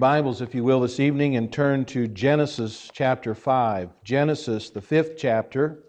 Bibles, 0.00 0.40
if 0.40 0.56
you 0.56 0.64
will, 0.64 0.80
this 0.80 0.98
evening 0.98 1.36
and 1.36 1.52
turn 1.52 1.84
to 1.84 2.08
Genesis 2.08 2.90
chapter 2.92 3.32
5. 3.32 3.90
Genesis, 4.02 4.70
the 4.70 4.80
fifth 4.80 5.16
chapter. 5.16 5.84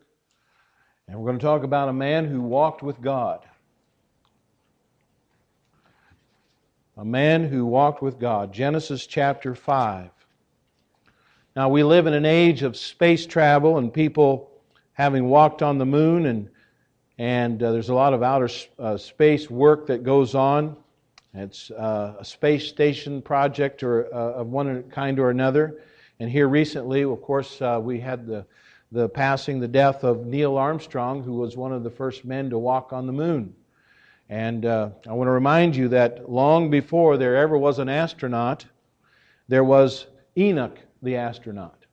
And 1.08 1.18
we're 1.18 1.26
going 1.26 1.40
to 1.40 1.44
talk 1.44 1.64
about 1.64 1.90
a 1.90 1.94
man 1.94 2.26
who 2.26 2.40
walked 2.40 2.84
with 2.84 3.02
God. 3.02 3.48
A 6.98 7.04
man 7.04 7.50
who 7.50 7.66
walked 7.66 8.04
with 8.04 8.20
God. 8.20 8.54
Genesis 8.54 9.08
chapter 9.08 9.56
5. 9.56 10.12
Now, 11.56 11.70
we 11.70 11.82
live 11.82 12.06
in 12.06 12.14
an 12.14 12.26
age 12.26 12.62
of 12.62 12.78
space 12.78 13.26
travel 13.26 13.80
and 13.80 13.92
people 13.92 14.52
having 14.94 15.30
walked 15.30 15.64
on 15.64 15.80
the 15.80 15.86
moon, 15.88 16.28
and, 16.28 16.48
and 17.18 17.64
uh, 17.64 17.72
there's 17.72 17.90
a 17.90 17.96
lot 17.96 18.14
of 18.14 18.22
outer 18.22 18.50
uh, 18.78 18.98
space 18.98 19.50
work 19.50 19.88
that 19.88 20.04
goes 20.04 20.36
on. 20.36 20.78
It's 21.38 21.70
uh, 21.72 22.16
a 22.18 22.24
space 22.24 22.68
station 22.68 23.22
project 23.22 23.84
or 23.84 24.06
uh, 24.14 24.40
of 24.40 24.48
one 24.48 24.84
kind 24.84 25.20
or 25.20 25.30
another. 25.30 25.82
And 26.20 26.30
here 26.30 26.48
recently, 26.48 27.04
of 27.04 27.22
course, 27.22 27.62
uh, 27.62 27.80
we 27.84 28.00
had 28.00 28.26
the, 28.26 28.46
the 28.94 29.10
passing, 29.10 29.60
the 29.60 29.68
death 29.68 30.06
of 30.06 30.26
Neil 30.26 30.56
Armstrong, 30.56 31.22
who 31.22 31.34
was 31.34 31.58
one 31.58 31.74
of 31.74 31.84
the 31.84 31.90
first 31.90 32.24
men 32.24 32.50
to 32.52 32.58
walk 32.58 32.94
on 32.94 33.06
the 33.06 33.12
moon. 33.12 33.54
And 34.30 34.66
uh, 34.66 34.92
I 35.06 35.12
want 35.12 35.28
to 35.28 35.32
remind 35.32 35.76
you 35.76 35.90
that 35.90 36.32
long 36.32 36.70
before 36.70 37.18
there 37.18 37.36
ever 37.36 37.58
was 37.58 37.80
an 37.80 37.90
astronaut, 37.90 38.66
there 39.50 39.64
was 39.66 40.08
Enoch 40.38 40.80
the 41.02 41.18
astronaut. 41.18 41.86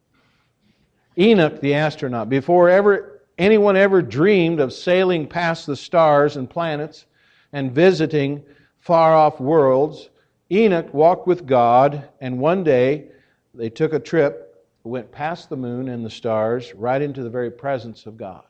Enoch 1.19 1.61
the 1.61 1.75
astronaut. 1.75 2.29
Before 2.29 2.71
ever 2.71 3.23
anyone 3.39 3.77
ever 3.77 4.03
dreamed 4.03 4.61
of 4.61 4.73
sailing 4.73 5.27
past 5.27 5.67
the 5.67 5.77
stars 5.77 6.37
and 6.37 6.49
planets 6.49 7.07
and 7.53 7.73
visiting 7.73 8.45
far 8.83 9.15
off 9.15 9.39
worlds, 9.39 10.11
Enoch 10.51 10.93
walked 10.93 11.29
with 11.29 11.47
God, 11.47 12.09
and 12.21 12.39
one 12.39 12.65
day 12.65 13.07
they 13.55 13.71
took 13.71 13.93
a 13.93 14.01
trip, 14.01 14.67
went 14.83 15.11
past 15.13 15.49
the 15.49 15.57
moon 15.57 15.89
and 15.89 16.05
the 16.05 16.11
stars, 16.11 16.75
right 16.75 17.01
into 17.01 17.23
the 17.23 17.31
very 17.31 17.51
presence 17.51 18.07
of 18.07 18.17
God. 18.17 18.43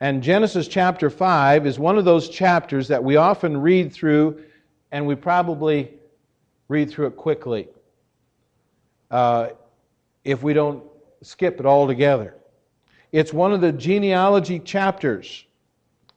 And 0.00 0.22
Genesis 0.22 0.66
chapter 0.66 1.08
5 1.08 1.66
is 1.66 1.78
one 1.78 1.98
of 1.98 2.04
those 2.04 2.28
chapters 2.28 2.88
that 2.88 3.02
we 3.02 3.14
often 3.14 3.56
read 3.56 3.92
through, 3.92 4.42
and 4.90 5.06
we 5.06 5.14
probably 5.14 5.94
read 6.66 6.90
through 6.90 7.06
it 7.06 7.16
quickly 7.16 7.68
uh, 9.12 9.50
if 10.24 10.42
we 10.42 10.52
don't 10.52 10.82
skip 11.22 11.60
it 11.60 11.66
altogether. 11.66 12.34
It's 13.12 13.32
one 13.32 13.52
of 13.52 13.60
the 13.60 13.72
genealogy 13.72 14.58
chapters 14.58 15.44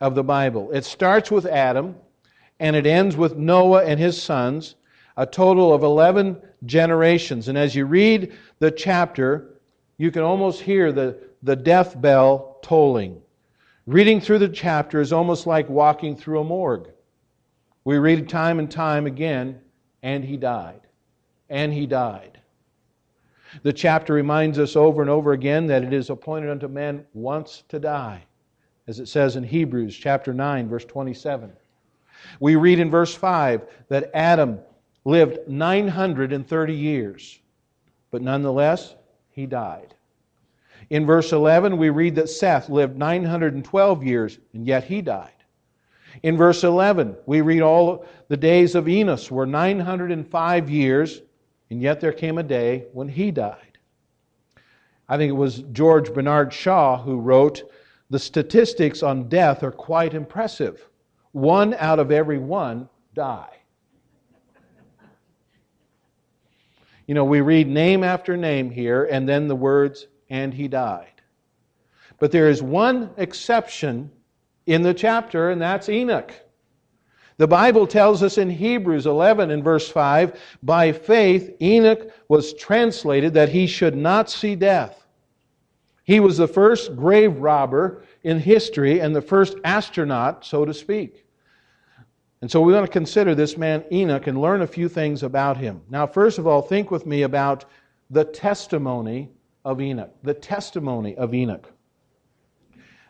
of 0.02 0.16
the 0.16 0.24
Bible. 0.24 0.72
It 0.72 0.86
starts 0.86 1.30
with 1.30 1.46
Adam 1.46 1.96
and 2.60 2.76
it 2.76 2.86
ends 2.86 3.18
with 3.18 3.36
Noah 3.36 3.84
and 3.84 4.00
his 4.00 4.22
sons, 4.22 4.76
a 5.18 5.26
total 5.26 5.74
of 5.74 5.84
11 5.84 6.42
generations. 6.66 7.48
And 7.48 7.58
as 7.58 7.76
you 7.76 7.86
read 7.86 8.34
the 8.60 8.72
chapter, 8.72 9.60
you 9.98 10.12
can 10.12 10.24
almost 10.24 10.62
hear 10.62 10.92
the, 10.92 11.18
the 11.44 11.56
death 11.56 12.00
bell 12.00 12.60
tolling. 12.62 13.22
Reading 13.86 14.22
through 14.22 14.40
the 14.40 14.50
chapter 14.50 15.02
is 15.02 15.12
almost 15.12 15.46
like 15.46 15.70
walking 15.70 16.16
through 16.16 16.40
a 16.40 16.44
morgue. 16.44 16.90
We 17.84 17.98
read 17.98 18.30
time 18.30 18.60
and 18.60 18.72
time 18.72 19.06
again, 19.06 19.60
and 20.02 20.24
he 20.24 20.38
died. 20.38 20.82
And 21.50 21.74
he 21.74 21.86
died. 21.86 22.40
The 23.62 23.74
chapter 23.74 24.14
reminds 24.14 24.58
us 24.58 24.76
over 24.76 25.02
and 25.02 25.12
over 25.12 25.34
again 25.34 25.68
that 25.68 25.84
it 25.84 25.94
is 25.94 26.10
appointed 26.10 26.50
unto 26.50 26.68
man 26.68 27.06
once 27.14 27.64
to 27.70 27.80
die, 27.80 28.24
as 28.88 29.00
it 29.00 29.08
says 29.08 29.36
in 29.36 29.44
Hebrews 29.44 29.96
chapter 29.96 30.34
9, 30.34 30.68
verse 30.70 30.86
27. 30.86 31.52
We 32.40 32.56
read 32.56 32.80
in 32.80 32.90
verse 32.90 33.14
5 33.14 33.62
that 33.90 34.12
Adam 34.14 34.60
lived 35.06 35.48
930 35.48 36.74
years, 36.74 37.40
but 38.12 38.22
nonetheless, 38.22 38.96
he 39.32 39.46
died. 39.46 39.96
In 40.90 41.06
verse 41.06 41.32
11, 41.32 41.78
we 41.78 41.90
read 41.90 42.16
that 42.16 42.30
Seth 42.30 42.70
lived 42.70 42.98
912 42.98 44.04
years, 44.04 44.40
and 44.54 44.66
yet 44.66 44.84
he 44.84 45.02
died. 45.02 45.32
In 46.22 46.38
verse 46.38 46.64
11, 46.64 47.16
we 47.26 47.42
read 47.42 47.62
all 47.62 48.06
the 48.28 48.38
days 48.38 48.76
of 48.76 48.88
Enos 48.88 49.32
were 49.32 49.48
905 49.48 50.70
years, 50.70 51.22
and 51.70 51.82
yet 51.82 52.00
there 52.00 52.14
came 52.14 52.38
a 52.38 52.44
day 52.44 52.86
when 52.94 53.10
he 53.10 53.32
died. 53.32 53.80
I 55.10 55.18
think 55.18 55.30
it 55.30 55.34
was 55.34 55.64
George 55.72 56.14
Bernard 56.14 56.54
Shaw 56.54 57.02
who 57.02 57.20
wrote, 57.20 57.64
The 58.10 58.20
statistics 58.20 59.02
on 59.02 59.28
death 59.28 59.64
are 59.64 59.72
quite 59.72 60.14
impressive 60.14 60.88
one 61.34 61.74
out 61.74 62.00
of 62.00 62.12
every 62.12 62.38
one 62.38 62.88
die. 63.14 63.50
You 67.06 67.16
know, 67.16 67.26
we 67.26 67.42
read 67.42 67.68
name 67.68 68.04
after 68.04 68.38
name 68.38 68.72
here, 68.72 69.04
and 69.04 69.28
then 69.28 69.50
the 69.50 69.56
words, 69.56 70.08
and 70.30 70.54
he 70.54 70.70
died. 70.70 71.22
But 72.18 72.32
there 72.32 72.48
is 72.48 72.64
one 72.64 73.10
exception 73.18 74.10
in 74.66 74.82
the 74.84 74.94
chapter, 74.94 75.50
and 75.50 75.62
that's 75.62 75.90
Enoch. 75.90 76.34
The 77.38 77.48
Bible 77.48 77.88
tells 77.88 78.24
us 78.24 78.38
in 78.38 78.50
Hebrews 78.50 79.06
11 79.06 79.52
and 79.52 79.64
verse 79.64 79.90
5 79.90 80.40
by 80.62 80.92
faith, 80.92 81.56
Enoch 81.62 82.10
was 82.30 82.54
translated 82.54 83.34
that 83.34 83.50
he 83.50 83.68
should 83.68 83.98
not 83.98 84.30
see 84.30 84.56
death. 84.56 85.06
He 86.06 86.20
was 86.20 86.38
the 86.38 86.48
first 86.48 86.96
grave 86.96 87.38
robber 87.38 88.04
in 88.24 88.40
history 88.40 89.00
and 89.00 89.16
the 89.16 89.22
first 89.22 89.58
astronaut, 89.64 90.46
so 90.46 90.64
to 90.64 90.74
speak. 90.74 91.23
And 92.44 92.52
so 92.52 92.60
we 92.60 92.74
want 92.74 92.86
to 92.86 92.92
consider 92.92 93.36
this 93.36 93.58
man 93.58 93.86
Enoch 93.90 94.28
and 94.28 94.42
learn 94.42 94.64
a 94.64 94.68
few 94.68 94.90
things 94.90 95.24
about 95.24 95.56
him. 95.56 95.80
Now, 95.90 96.06
first 96.06 96.38
of 96.38 96.46
all, 96.46 96.62
think 96.62 96.92
with 96.92 97.06
me 97.06 97.22
about 97.22 97.64
the 98.10 98.26
testimony 98.26 99.30
of 99.64 99.80
Enoch. 99.80 100.14
The 100.24 100.34
testimony 100.34 101.16
of 101.16 101.34
Enoch. 101.34 101.72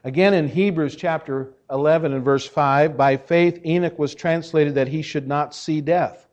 Again, 0.03 0.35
in 0.35 0.47
Hebrews 0.47 0.95
chapter 0.95 1.55
11 1.71 2.13
and 2.13 2.23
verse 2.23 2.45
5, 2.45 2.95
by 2.95 3.17
faith 3.17 3.59
Enoch 3.65 3.97
was 3.97 4.13
translated 4.13 4.75
that 4.75 4.87
he 4.87 5.01
should 5.01 5.27
not 5.27 5.55
see 5.55 5.81
death 5.81 6.27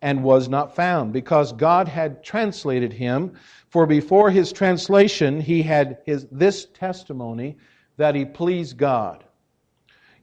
and 0.00 0.24
was 0.24 0.48
not 0.48 0.74
found, 0.74 1.12
because 1.12 1.52
God 1.52 1.86
had 1.86 2.24
translated 2.24 2.92
him. 2.92 3.38
For 3.68 3.86
before 3.86 4.32
his 4.32 4.50
translation, 4.50 5.40
he 5.40 5.62
had 5.62 5.98
his, 6.06 6.26
this 6.32 6.64
testimony 6.74 7.56
that 7.98 8.16
he 8.16 8.24
pleased 8.24 8.78
God. 8.78 9.22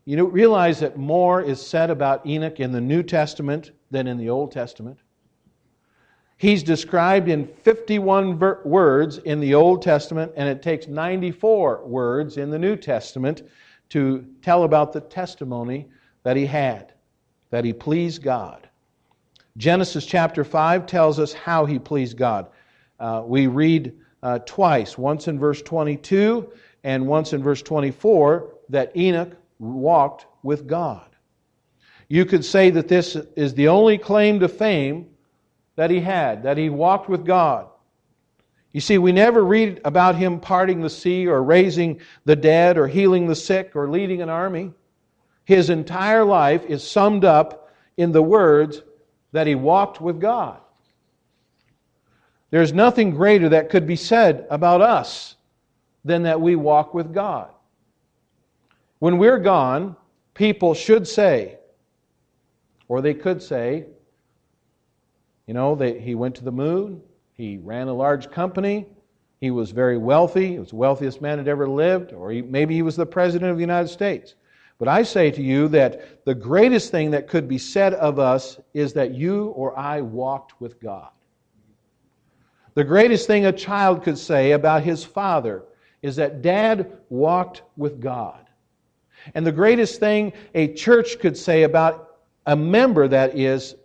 You 0.10 0.26
realize 0.26 0.80
that 0.80 0.98
more 0.98 1.40
is 1.40 1.64
said 1.64 1.92
about 1.92 2.26
Enoch 2.26 2.60
in 2.60 2.72
the 2.72 2.82
New 2.82 3.04
Testament 3.04 3.74
than 3.92 4.08
in 4.08 4.18
the 4.18 4.28
Old 4.28 4.52
Testament. 4.52 4.98
He's 6.38 6.64
described 6.64 7.30
in 7.30 7.46
51 7.46 8.40
ver- 8.40 8.60
words 8.66 9.20
in 9.20 9.40
the 9.40 9.54
Old 9.54 9.84
Testament, 9.84 10.32
and 10.36 10.50
it 10.50 10.64
takes 10.64 10.88
94 10.88 11.86
words 11.86 12.38
in 12.38 12.50
the 12.50 12.58
New 12.58 12.76
Testament 12.76 13.44
to 13.90 14.26
tell 14.42 14.64
about 14.64 14.94
the 14.94 15.02
testimony 15.02 15.86
that 16.24 16.36
he 16.36 16.48
had, 16.48 16.94
that 17.52 17.64
he 17.64 17.72
pleased 17.72 18.24
God. 18.24 18.68
Genesis 19.58 20.08
chapter 20.08 20.44
5 20.44 20.88
tells 20.88 21.20
us 21.20 21.34
how 21.34 21.66
he 21.66 21.78
pleased 21.78 22.18
God. 22.18 22.48
Uh, 23.00 23.22
we 23.28 23.46
read 23.46 23.94
uh, 24.24 24.40
twice, 24.40 24.98
once 24.98 25.28
in 25.28 25.38
verse 25.38 25.62
22 25.62 26.52
and 26.84 27.06
once 27.06 27.34
in 27.34 27.44
verse 27.44 27.62
24, 27.62 28.56
that 28.70 28.92
Enoch 28.98 29.36
walked 29.60 30.26
with 30.42 30.68
God. 30.68 31.06
You 32.08 32.26
could 32.26 32.44
say 32.44 32.72
that 32.72 32.88
this 32.88 33.16
is 33.36 33.54
the 33.54 33.68
only 33.68 33.98
claim 33.98 34.40
to 34.40 34.48
fame 34.48 35.10
that 35.76 35.92
he 35.92 36.00
had, 36.00 36.44
that 36.44 36.58
he 36.58 36.70
walked 36.70 37.08
with 37.08 37.26
God. 37.26 37.68
You 38.72 38.82
see, 38.82 38.98
we 38.98 39.12
never 39.12 39.44
read 39.44 39.82
about 39.84 40.16
him 40.16 40.40
parting 40.40 40.82
the 40.82 40.90
sea 40.90 41.28
or 41.28 41.44
raising 41.44 42.02
the 42.26 42.36
dead 42.36 42.78
or 42.78 42.88
healing 42.88 43.28
the 43.28 43.36
sick 43.36 43.76
or 43.76 43.90
leading 43.90 44.22
an 44.22 44.30
army. 44.30 44.74
His 45.46 45.70
entire 45.70 46.24
life 46.24 46.66
is 46.66 46.88
summed 46.88 47.26
up 47.26 47.72
in 47.98 48.12
the 48.12 48.22
words 48.22 48.82
that 49.32 49.48
he 49.48 49.56
walked 49.56 50.00
with 50.02 50.20
God. 50.20 50.60
There's 52.52 52.74
nothing 52.74 53.12
greater 53.12 53.50
that 53.50 53.70
could 53.70 53.86
be 53.86 53.96
said 53.96 54.48
about 54.50 54.82
us 54.82 55.36
than 56.04 56.24
that 56.24 56.42
we 56.42 56.56
walk 56.56 56.94
with 56.94 57.14
God. 57.14 57.50
When 59.00 59.18
we're 59.18 59.40
gone, 59.40 59.96
people 60.34 60.74
should 60.74 61.08
say, 61.08 61.58
or 62.88 63.02
they 63.02 63.14
could 63.14 63.42
say, 63.42 63.86
you 65.48 65.54
know, 65.54 65.76
he 65.76 66.16
went 66.16 66.36
to 66.36 66.44
the 66.44 66.52
moon, 66.52 67.02
he 67.34 67.58
ran 67.58 67.88
a 67.88 67.94
large 67.94 68.30
company, 68.30 68.88
he 69.40 69.52
was 69.52 69.72
very 69.72 69.98
wealthy, 69.98 70.54
he 70.54 70.60
was 70.60 70.70
the 70.70 70.76
wealthiest 70.76 71.22
man 71.22 71.38
that 71.38 71.48
ever 71.48 71.68
lived, 71.68 72.12
or 72.12 72.32
he, 72.32 72.42
maybe 72.42 72.76
he 72.76 72.82
was 72.82 72.96
the 72.98 73.06
president 73.06 73.50
of 73.50 73.58
the 73.58 73.62
United 73.62 73.88
States. 73.88 74.36
But 74.80 74.90
I 74.90 75.04
say 75.04 75.32
to 75.32 75.42
you 75.42 75.70
that 75.70 76.26
the 76.26 76.36
greatest 76.36 76.92
thing 76.92 77.12
that 77.12 77.28
could 77.28 77.48
be 77.48 77.58
said 77.58 77.94
of 77.94 78.20
us 78.20 78.60
is 78.74 78.94
that 78.94 79.14
you 79.14 79.48
or 79.48 79.78
I 79.78 80.02
walked 80.02 80.60
with 80.60 80.80
God. 80.80 81.10
The 82.74 82.84
greatest 82.84 83.28
thing 83.28 83.46
a 83.46 83.52
child 83.52 84.04
could 84.04 84.18
say 84.18 84.52
about 84.52 84.84
his 84.84 85.04
father 85.04 85.64
is 86.02 86.16
that 86.18 86.42
dad 86.42 86.98
walked 87.10 87.62
with 87.76 88.00
God. 88.00 88.49
And 89.36 89.46
the 89.46 89.52
greatest 89.52 90.00
thing 90.00 90.34
a 90.54 90.74
church 90.74 91.20
could 91.20 91.38
say 91.38 91.64
about 91.64 92.18
a 92.46 92.56
member 92.56 93.08
that 93.08 93.38
is 93.38 93.76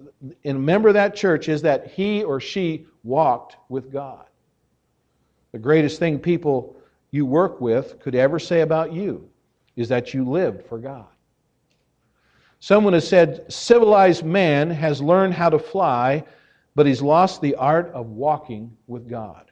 a 0.45 0.53
member 0.53 0.89
of 0.89 0.95
that 0.95 1.15
church 1.15 1.49
is 1.49 1.63
that 1.63 1.89
he 1.89 2.23
or 2.23 2.41
she 2.41 2.87
walked 3.03 3.57
with 3.69 3.93
God. 3.93 4.25
The 5.53 5.59
greatest 5.59 5.99
thing 5.99 6.19
people 6.19 6.77
you 7.11 7.27
work 7.27 7.61
with 7.61 8.01
could 8.01 8.15
ever 8.15 8.39
say 8.39 8.63
about 8.63 8.93
you 8.93 9.29
is 9.77 9.89
that 9.89 10.15
you 10.15 10.25
lived 10.25 10.67
for 10.67 10.79
God. 10.79 11.07
Someone 12.61 12.95
has 12.95 13.07
said, 13.07 13.53
civilized 13.53 14.25
man 14.25 14.71
has 14.71 15.03
learned 15.03 15.35
how 15.35 15.51
to 15.51 15.59
fly, 15.59 16.25
but 16.75 16.87
he's 16.87 17.03
lost 17.03 17.41
the 17.41 17.55
art 17.57 17.93
of 17.93 18.07
walking 18.07 18.75
with 18.87 19.09
God. 19.09 19.51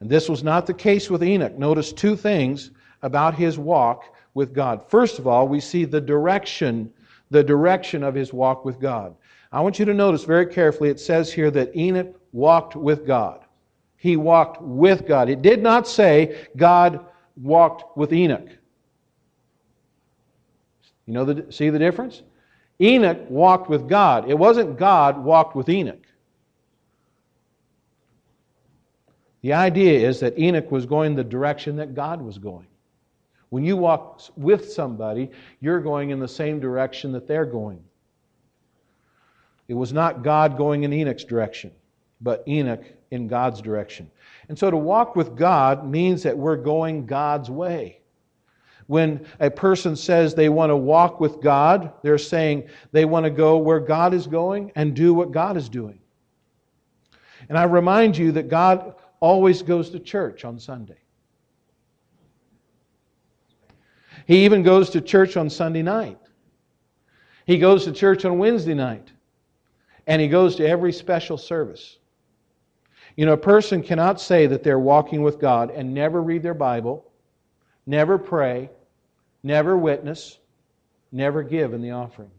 And 0.00 0.10
this 0.10 0.28
was 0.28 0.44
not 0.44 0.66
the 0.66 0.74
case 0.74 1.08
with 1.08 1.24
Enoch. 1.24 1.56
Notice 1.56 1.92
two 1.92 2.14
things 2.14 2.70
about 3.02 3.34
his 3.34 3.58
walk 3.58 4.13
with 4.34 4.52
God. 4.52 4.82
First 4.88 5.18
of 5.18 5.26
all, 5.26 5.48
we 5.48 5.60
see 5.60 5.84
the 5.84 6.00
direction, 6.00 6.92
the 7.30 7.42
direction 7.42 8.02
of 8.02 8.14
his 8.14 8.32
walk 8.32 8.64
with 8.64 8.80
God. 8.80 9.14
I 9.52 9.60
want 9.60 9.78
you 9.78 9.84
to 9.84 9.94
notice 9.94 10.24
very 10.24 10.46
carefully, 10.46 10.90
it 10.90 10.98
says 10.98 11.32
here 11.32 11.50
that 11.52 11.74
Enoch 11.76 12.20
walked 12.32 12.74
with 12.74 13.06
God. 13.06 13.44
He 13.96 14.16
walked 14.16 14.60
with 14.60 15.06
God. 15.06 15.28
It 15.30 15.40
did 15.40 15.62
not 15.62 15.88
say 15.88 16.46
God 16.56 17.06
walked 17.36 17.96
with 17.96 18.12
Enoch. 18.12 18.48
You 21.06 21.14
know, 21.14 21.24
the, 21.24 21.52
see 21.52 21.70
the 21.70 21.78
difference? 21.78 22.22
Enoch 22.80 23.18
walked 23.28 23.70
with 23.70 23.88
God. 23.88 24.28
It 24.28 24.36
wasn't 24.36 24.76
God 24.76 25.22
walked 25.22 25.54
with 25.54 25.68
Enoch. 25.68 26.04
The 29.42 29.52
idea 29.52 30.08
is 30.08 30.20
that 30.20 30.38
Enoch 30.38 30.70
was 30.70 30.86
going 30.86 31.14
the 31.14 31.22
direction 31.22 31.76
that 31.76 31.94
God 31.94 32.20
was 32.20 32.38
going. 32.38 32.66
When 33.54 33.62
you 33.62 33.76
walk 33.76 34.20
with 34.34 34.72
somebody, 34.72 35.30
you're 35.60 35.78
going 35.78 36.10
in 36.10 36.18
the 36.18 36.26
same 36.26 36.58
direction 36.58 37.12
that 37.12 37.28
they're 37.28 37.44
going. 37.44 37.84
It 39.68 39.74
was 39.74 39.92
not 39.92 40.24
God 40.24 40.56
going 40.56 40.82
in 40.82 40.92
Enoch's 40.92 41.22
direction, 41.22 41.70
but 42.20 42.42
Enoch 42.48 42.82
in 43.12 43.28
God's 43.28 43.62
direction. 43.62 44.10
And 44.48 44.58
so 44.58 44.72
to 44.72 44.76
walk 44.76 45.14
with 45.14 45.36
God 45.36 45.88
means 45.88 46.24
that 46.24 46.36
we're 46.36 46.56
going 46.56 47.06
God's 47.06 47.48
way. 47.48 48.00
When 48.88 49.24
a 49.38 49.52
person 49.52 49.94
says 49.94 50.34
they 50.34 50.48
want 50.48 50.70
to 50.70 50.76
walk 50.76 51.20
with 51.20 51.40
God, 51.40 51.92
they're 52.02 52.18
saying 52.18 52.68
they 52.90 53.04
want 53.04 53.22
to 53.22 53.30
go 53.30 53.58
where 53.58 53.78
God 53.78 54.14
is 54.14 54.26
going 54.26 54.72
and 54.74 54.96
do 54.96 55.14
what 55.14 55.30
God 55.30 55.56
is 55.56 55.68
doing. 55.68 56.00
And 57.48 57.56
I 57.56 57.62
remind 57.62 58.16
you 58.16 58.32
that 58.32 58.48
God 58.48 58.96
always 59.20 59.62
goes 59.62 59.90
to 59.90 60.00
church 60.00 60.44
on 60.44 60.58
Sunday. 60.58 61.03
He 64.26 64.44
even 64.44 64.62
goes 64.62 64.90
to 64.90 65.00
church 65.00 65.36
on 65.36 65.50
Sunday 65.50 65.82
night. 65.82 66.18
He 67.46 67.58
goes 67.58 67.84
to 67.84 67.92
church 67.92 68.24
on 68.24 68.38
Wednesday 68.38 68.74
night. 68.74 69.12
And 70.06 70.20
he 70.20 70.28
goes 70.28 70.56
to 70.56 70.66
every 70.66 70.92
special 70.92 71.38
service. 71.38 71.98
You 73.16 73.26
know, 73.26 73.32
a 73.32 73.38
person 73.38 73.82
cannot 73.82 74.20
say 74.20 74.46
that 74.46 74.62
they're 74.62 74.78
walking 74.78 75.22
with 75.22 75.38
God 75.38 75.70
and 75.70 75.94
never 75.94 76.22
read 76.22 76.42
their 76.42 76.54
Bible, 76.54 77.10
never 77.86 78.18
pray, 78.18 78.70
never 79.42 79.78
witness, 79.78 80.38
never 81.12 81.42
give 81.42 81.74
in 81.74 81.80
the 81.80 81.92
offering. 81.92 82.30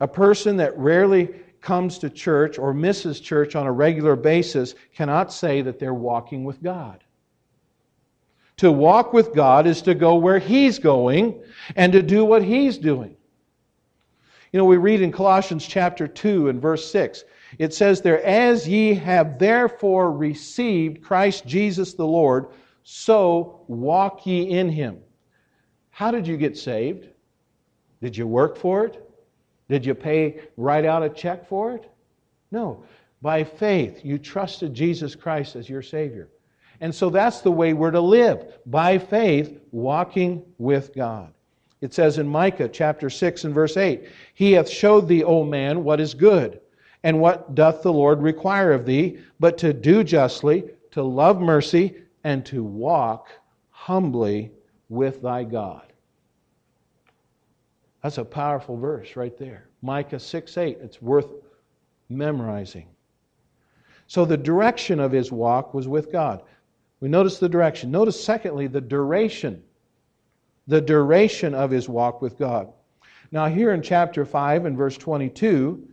A 0.00 0.06
person 0.06 0.58
that 0.58 0.76
rarely 0.76 1.28
comes 1.62 1.98
to 1.98 2.10
church 2.10 2.58
or 2.58 2.74
misses 2.74 3.18
church 3.18 3.56
on 3.56 3.66
a 3.66 3.72
regular 3.72 4.14
basis 4.14 4.74
cannot 4.94 5.32
say 5.32 5.62
that 5.62 5.78
they're 5.78 5.94
walking 5.94 6.44
with 6.44 6.62
God. 6.62 7.02
To 8.58 8.72
walk 8.72 9.12
with 9.12 9.34
God 9.34 9.66
is 9.66 9.82
to 9.82 9.94
go 9.94 10.16
where 10.16 10.38
He's 10.38 10.78
going 10.78 11.42
and 11.74 11.92
to 11.92 12.02
do 12.02 12.24
what 12.24 12.42
He's 12.42 12.78
doing. 12.78 13.16
You 14.52 14.58
know, 14.58 14.64
we 14.64 14.78
read 14.78 15.02
in 15.02 15.12
Colossians 15.12 15.66
chapter 15.66 16.08
2 16.08 16.48
and 16.48 16.62
verse 16.62 16.90
6, 16.90 17.24
it 17.58 17.74
says 17.74 18.00
there, 18.00 18.24
As 18.24 18.66
ye 18.66 18.94
have 18.94 19.38
therefore 19.38 20.10
received 20.12 21.02
Christ 21.02 21.46
Jesus 21.46 21.94
the 21.94 22.06
Lord, 22.06 22.48
so 22.82 23.64
walk 23.68 24.26
ye 24.26 24.50
in 24.50 24.68
him. 24.68 24.98
How 25.90 26.10
did 26.10 26.26
you 26.26 26.36
get 26.36 26.56
saved? 26.56 27.08
Did 28.00 28.16
you 28.16 28.26
work 28.26 28.56
for 28.56 28.84
it? 28.84 29.02
Did 29.68 29.84
you 29.84 29.94
pay, 29.94 30.40
write 30.56 30.84
out 30.84 31.02
a 31.02 31.08
check 31.08 31.48
for 31.48 31.74
it? 31.74 31.90
No. 32.50 32.84
By 33.22 33.42
faith, 33.42 34.04
you 34.04 34.18
trusted 34.18 34.72
Jesus 34.72 35.14
Christ 35.14 35.56
as 35.56 35.68
your 35.68 35.82
Savior. 35.82 36.28
And 36.80 36.94
so 36.94 37.10
that's 37.10 37.40
the 37.40 37.52
way 37.52 37.72
we're 37.72 37.90
to 37.90 38.00
live 38.00 38.58
by 38.66 38.98
faith, 38.98 39.60
walking 39.72 40.44
with 40.58 40.94
God. 40.94 41.32
It 41.80 41.94
says 41.94 42.18
in 42.18 42.28
Micah 42.28 42.68
chapter 42.68 43.10
6 43.10 43.44
and 43.44 43.54
verse 43.54 43.76
8 43.76 44.08
He 44.34 44.52
hath 44.52 44.68
showed 44.68 45.08
thee, 45.08 45.24
O 45.24 45.44
man, 45.44 45.84
what 45.84 46.00
is 46.00 46.14
good, 46.14 46.60
and 47.02 47.20
what 47.20 47.54
doth 47.54 47.82
the 47.82 47.92
Lord 47.92 48.22
require 48.22 48.72
of 48.72 48.86
thee, 48.86 49.18
but 49.38 49.58
to 49.58 49.72
do 49.72 50.02
justly, 50.02 50.64
to 50.92 51.02
love 51.02 51.40
mercy, 51.40 51.96
and 52.24 52.44
to 52.46 52.64
walk 52.64 53.28
humbly 53.70 54.50
with 54.88 55.22
thy 55.22 55.44
God. 55.44 55.82
That's 58.02 58.18
a 58.18 58.24
powerful 58.24 58.76
verse 58.76 59.16
right 59.16 59.36
there. 59.36 59.68
Micah 59.82 60.18
6 60.18 60.56
8. 60.56 60.78
It's 60.80 61.02
worth 61.02 61.26
memorizing. 62.08 62.86
So 64.06 64.24
the 64.24 64.36
direction 64.36 65.00
of 65.00 65.12
his 65.12 65.32
walk 65.32 65.74
was 65.74 65.88
with 65.88 66.12
God. 66.12 66.42
We 67.00 67.08
notice 67.08 67.38
the 67.38 67.48
direction. 67.48 67.90
Notice, 67.90 68.22
secondly, 68.22 68.66
the 68.66 68.80
duration. 68.80 69.62
The 70.66 70.80
duration 70.80 71.54
of 71.54 71.70
his 71.70 71.88
walk 71.88 72.22
with 72.22 72.38
God. 72.38 72.72
Now, 73.30 73.46
here 73.46 73.72
in 73.72 73.82
chapter 73.82 74.24
5 74.24 74.64
and 74.64 74.76
verse 74.76 74.96
22, 74.96 75.86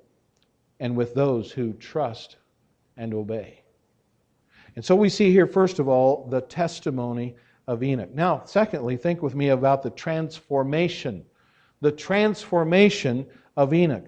and 0.81 0.97
with 0.97 1.15
those 1.15 1.53
who 1.53 1.75
trust 1.75 2.37
and 2.97 3.15
obey. 3.15 3.63
And 4.77 4.85
so 4.85 4.97
we 4.97 5.09
see 5.09 5.31
here, 5.31 5.47
first 5.47 5.79
of 5.79 5.89
all, 5.89 6.27
the 6.31 6.41
testimony 6.41 7.37
of 7.67 7.83
Enoch. 7.83 8.15
Now, 8.15 8.43
secondly, 8.45 8.97
think 8.97 9.23
with 9.23 9.35
me 9.35 9.51
about 9.51 9.83
the 9.83 9.91
transformation. 9.91 11.25
The 11.81 11.93
transformation 11.93 13.27
of 13.57 13.75
Enoch. 13.75 14.07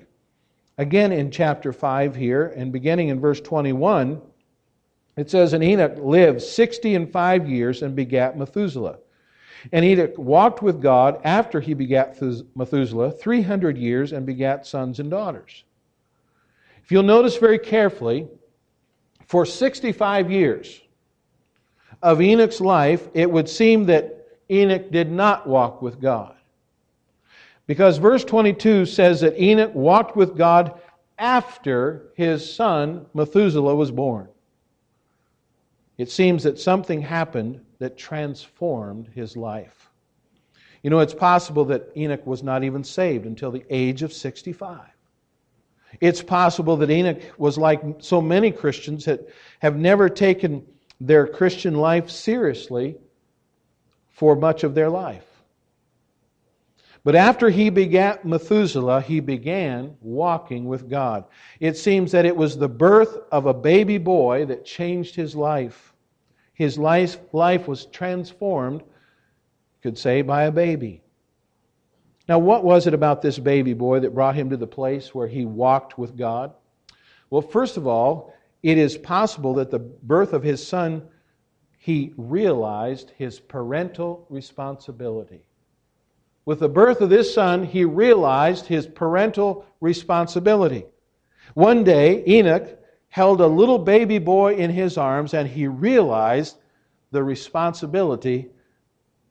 Again, 0.78 1.12
in 1.12 1.30
chapter 1.30 1.72
5 1.72 2.16
here, 2.16 2.46
and 2.56 2.72
beginning 2.72 3.08
in 3.08 3.20
verse 3.20 3.40
21, 3.40 4.20
it 5.16 5.30
says, 5.30 5.52
And 5.52 5.62
Enoch 5.62 5.96
lived 5.98 6.42
sixty 6.42 6.94
and 6.94 7.10
five 7.10 7.48
years 7.48 7.82
and 7.82 7.94
begat 7.94 8.36
Methuselah. 8.36 8.98
And 9.72 9.84
Enoch 9.84 10.18
walked 10.18 10.62
with 10.62 10.82
God 10.82 11.20
after 11.24 11.60
he 11.60 11.74
begat 11.74 12.20
Methuselah 12.54 13.12
300 13.12 13.78
years 13.78 14.12
and 14.12 14.26
begat 14.26 14.66
sons 14.66 14.98
and 14.98 15.10
daughters. 15.10 15.64
If 16.82 16.92
you'll 16.92 17.02
notice 17.02 17.36
very 17.36 17.58
carefully, 17.58 18.28
for 19.26 19.46
65 19.46 20.30
years 20.30 20.80
of 22.02 22.20
Enoch's 22.20 22.60
life, 22.60 23.08
it 23.14 23.30
would 23.30 23.48
seem 23.48 23.86
that 23.86 24.26
Enoch 24.50 24.90
did 24.90 25.10
not 25.10 25.46
walk 25.46 25.80
with 25.80 26.00
God. 26.00 26.34
Because 27.66 27.96
verse 27.96 28.24
22 28.24 28.84
says 28.86 29.22
that 29.22 29.40
Enoch 29.40 29.74
walked 29.74 30.16
with 30.16 30.36
God 30.36 30.78
after 31.18 32.10
his 32.14 32.54
son 32.54 33.06
Methuselah 33.14 33.74
was 33.74 33.90
born. 33.90 34.28
It 35.96 36.10
seems 36.10 36.42
that 36.42 36.58
something 36.58 37.00
happened 37.00 37.64
that 37.78 37.96
transformed 37.96 39.08
his 39.14 39.36
life. 39.36 39.90
You 40.82 40.90
know, 40.90 40.98
it's 40.98 41.14
possible 41.14 41.64
that 41.66 41.90
Enoch 41.96 42.26
was 42.26 42.42
not 42.42 42.64
even 42.64 42.84
saved 42.84 43.24
until 43.24 43.50
the 43.50 43.64
age 43.70 44.02
of 44.02 44.12
65. 44.12 44.80
It's 46.00 46.22
possible 46.22 46.76
that 46.78 46.90
Enoch 46.90 47.20
was 47.38 47.58
like 47.58 47.82
so 47.98 48.20
many 48.20 48.50
Christians 48.50 49.04
that 49.04 49.28
have 49.60 49.76
never 49.76 50.08
taken 50.08 50.64
their 51.00 51.26
Christian 51.26 51.74
life 51.74 52.10
seriously 52.10 52.96
for 54.10 54.36
much 54.36 54.64
of 54.64 54.74
their 54.74 54.90
life. 54.90 55.26
But 57.04 57.14
after 57.14 57.50
he 57.50 57.68
begat 57.68 58.24
Methuselah, 58.24 59.02
he 59.02 59.20
began 59.20 59.94
walking 60.00 60.64
with 60.64 60.88
God. 60.88 61.24
It 61.60 61.76
seems 61.76 62.12
that 62.12 62.24
it 62.24 62.34
was 62.34 62.56
the 62.56 62.68
birth 62.68 63.18
of 63.30 63.44
a 63.44 63.52
baby 63.52 63.98
boy 63.98 64.46
that 64.46 64.64
changed 64.64 65.14
his 65.14 65.36
life. 65.36 65.92
His 66.54 66.78
life, 66.78 67.18
life 67.32 67.68
was 67.68 67.84
transformed, 67.86 68.80
you 68.80 69.80
could 69.82 69.98
say, 69.98 70.22
by 70.22 70.44
a 70.44 70.52
baby. 70.52 71.03
Now, 72.28 72.38
what 72.38 72.64
was 72.64 72.86
it 72.86 72.94
about 72.94 73.20
this 73.20 73.38
baby 73.38 73.74
boy 73.74 74.00
that 74.00 74.14
brought 74.14 74.34
him 74.34 74.50
to 74.50 74.56
the 74.56 74.66
place 74.66 75.14
where 75.14 75.28
he 75.28 75.44
walked 75.44 75.98
with 75.98 76.16
God? 76.16 76.54
Well, 77.28 77.42
first 77.42 77.76
of 77.76 77.86
all, 77.86 78.32
it 78.62 78.78
is 78.78 78.96
possible 78.96 79.54
that 79.54 79.70
the 79.70 79.78
birth 79.78 80.32
of 80.32 80.42
his 80.42 80.66
son, 80.66 81.02
he 81.76 82.14
realized 82.16 83.10
his 83.10 83.40
parental 83.40 84.26
responsibility. 84.30 85.44
With 86.46 86.60
the 86.60 86.68
birth 86.68 87.02
of 87.02 87.10
this 87.10 87.32
son, 87.34 87.64
he 87.64 87.84
realized 87.84 88.66
his 88.66 88.86
parental 88.86 89.66
responsibility. 89.80 90.86
One 91.52 91.84
day, 91.84 92.22
Enoch 92.26 92.78
held 93.08 93.40
a 93.40 93.46
little 93.46 93.78
baby 93.78 94.18
boy 94.18 94.54
in 94.54 94.70
his 94.70 94.96
arms 94.96 95.34
and 95.34 95.48
he 95.48 95.66
realized 95.66 96.56
the 97.10 97.22
responsibility 97.22 98.50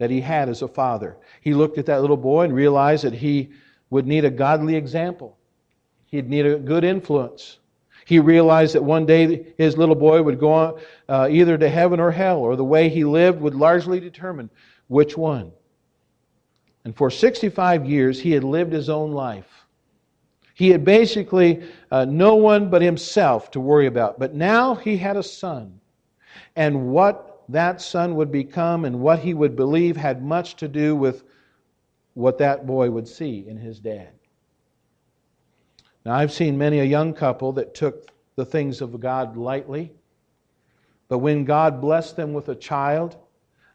that 0.03 0.10
he 0.10 0.19
had 0.19 0.50
as 0.50 0.62
a 0.62 0.67
father. 0.67 1.15
He 1.39 1.53
looked 1.53 1.77
at 1.77 1.86
that 1.86 2.01
little 2.01 2.17
boy 2.17 2.43
and 2.43 2.53
realized 2.53 3.05
that 3.05 3.13
he 3.13 3.51
would 3.89 4.05
need 4.05 4.25
a 4.25 4.29
godly 4.29 4.75
example, 4.75 5.38
he'd 6.07 6.29
need 6.29 6.45
a 6.45 6.57
good 6.57 6.83
influence. 6.83 7.60
He 8.05 8.19
realized 8.19 8.75
that 8.75 8.83
one 8.83 9.05
day 9.05 9.53
his 9.57 9.77
little 9.77 9.95
boy 9.95 10.22
would 10.22 10.41
go 10.41 10.51
on, 10.51 10.81
uh, 11.07 11.29
either 11.31 11.57
to 11.57 11.69
heaven 11.69 12.01
or 12.01 12.12
hell, 12.12 12.39
or 12.39 12.57
the 12.57 12.65
way 12.65 12.89
he 12.89 13.05
lived 13.05 13.39
would 13.39 13.55
largely 13.55 14.01
determine 14.01 14.50
which 14.89 15.15
one. 15.15 15.53
And 16.83 16.93
for 16.93 17.10
65 17.10 17.86
years, 17.86 18.19
he 18.19 18.31
had 18.31 18.43
lived 18.43 18.74
his 18.74 18.89
own 18.89 19.13
life. 19.13 19.65
He 20.53 20.69
had 20.69 20.83
basically 20.83 21.63
uh, 21.91 22.03
no 22.03 22.36
one 22.36 22.69
but 22.69 22.81
himself 22.81 23.51
to 23.51 23.62
worry 23.62 23.88
about. 23.88 24.19
But 24.19 24.33
now 24.33 24.75
he 24.75 24.98
had 24.98 25.15
a 25.15 25.24
son. 25.24 25.79
And 26.57 26.89
what 26.89 27.33
that 27.50 27.81
son 27.81 28.15
would 28.15 28.31
become 28.31 28.85
and 28.85 29.00
what 29.00 29.19
he 29.19 29.33
would 29.33 29.55
believe 29.55 29.97
had 29.97 30.23
much 30.23 30.55
to 30.57 30.67
do 30.67 30.95
with 30.95 31.23
what 32.13 32.38
that 32.38 32.65
boy 32.65 32.89
would 32.89 33.07
see 33.07 33.45
in 33.47 33.57
his 33.57 33.79
dad. 33.79 34.09
Now, 36.05 36.13
I've 36.13 36.31
seen 36.31 36.57
many 36.57 36.79
a 36.79 36.85
young 36.85 37.13
couple 37.13 37.53
that 37.53 37.73
took 37.73 38.12
the 38.35 38.45
things 38.45 38.81
of 38.81 39.00
God 39.00 39.38
lightly. 39.38 39.93
But 41.07 41.19
when 41.19 41.45
God 41.45 41.79
blessed 41.79 42.15
them 42.15 42.33
with 42.33 42.50
a 42.50 42.55
child, 42.55 43.17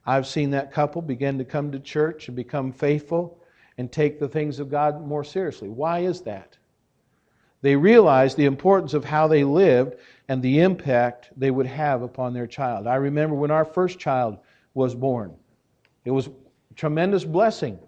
I've 0.04 0.26
seen 0.26 0.50
that 0.50 0.72
couple 0.72 1.02
begin 1.02 1.38
to 1.38 1.44
come 1.44 1.72
to 1.72 1.78
church 1.78 2.28
and 2.28 2.36
become 2.36 2.72
faithful 2.72 3.38
and 3.76 3.90
take 3.90 4.18
the 4.18 4.28
things 4.28 4.58
of 4.58 4.70
God 4.70 5.06
more 5.06 5.24
seriously. 5.24 5.68
Why 5.68 6.00
is 6.00 6.22
that? 6.22 6.56
They 7.60 7.76
realized 7.76 8.36
the 8.36 8.44
importance 8.44 8.94
of 8.94 9.04
how 9.04 9.26
they 9.26 9.44
lived 9.44 9.96
and 10.28 10.42
the 10.42 10.60
impact 10.60 11.30
they 11.36 11.50
would 11.50 11.66
have 11.66 12.02
upon 12.02 12.32
their 12.32 12.46
child. 12.46 12.86
I 12.86 12.96
remember 12.96 13.34
when 13.34 13.50
our 13.50 13.64
first 13.64 13.98
child 13.98 14.38
was 14.74 14.94
born. 14.94 15.34
It 16.04 16.10
was 16.10 16.28
a 16.28 16.74
tremendous 16.76 17.24
blessing, 17.24 17.78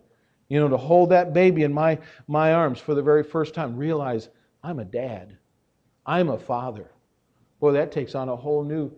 you 0.49 0.59
know, 0.59 0.69
to 0.69 0.77
hold 0.77 1.11
that 1.11 1.33
baby 1.33 1.63
in 1.63 1.73
my, 1.73 1.99
my 2.27 2.53
arms 2.53 2.81
for 2.81 2.95
the 2.95 3.03
very 3.03 3.23
first 3.23 3.55
time. 3.55 3.77
Realize 3.77 4.29
I'm 4.63 4.81
a 4.81 4.85
dad. 4.85 5.37
I'm 6.05 6.31
a 6.31 6.39
father. 6.39 6.91
Boy, 7.61 7.73
that 7.73 7.93
takes 7.93 8.15
on 8.15 8.29
a 8.29 8.37
whole 8.37 8.65
new 8.65 8.91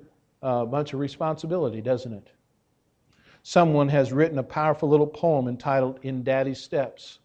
uh, 0.42 0.64
bunch 0.64 0.94
of 0.94 1.00
responsibility, 1.00 1.80
doesn't 1.80 2.12
it? 2.12 2.30
someone 3.42 3.88
has 3.88 4.12
written 4.12 4.38
a 4.38 4.42
powerful 4.42 4.88
little 4.88 5.06
poem 5.06 5.48
entitled 5.48 5.98
In 6.02 6.22
Daddy's 6.22 6.60
Steps. 6.60 7.18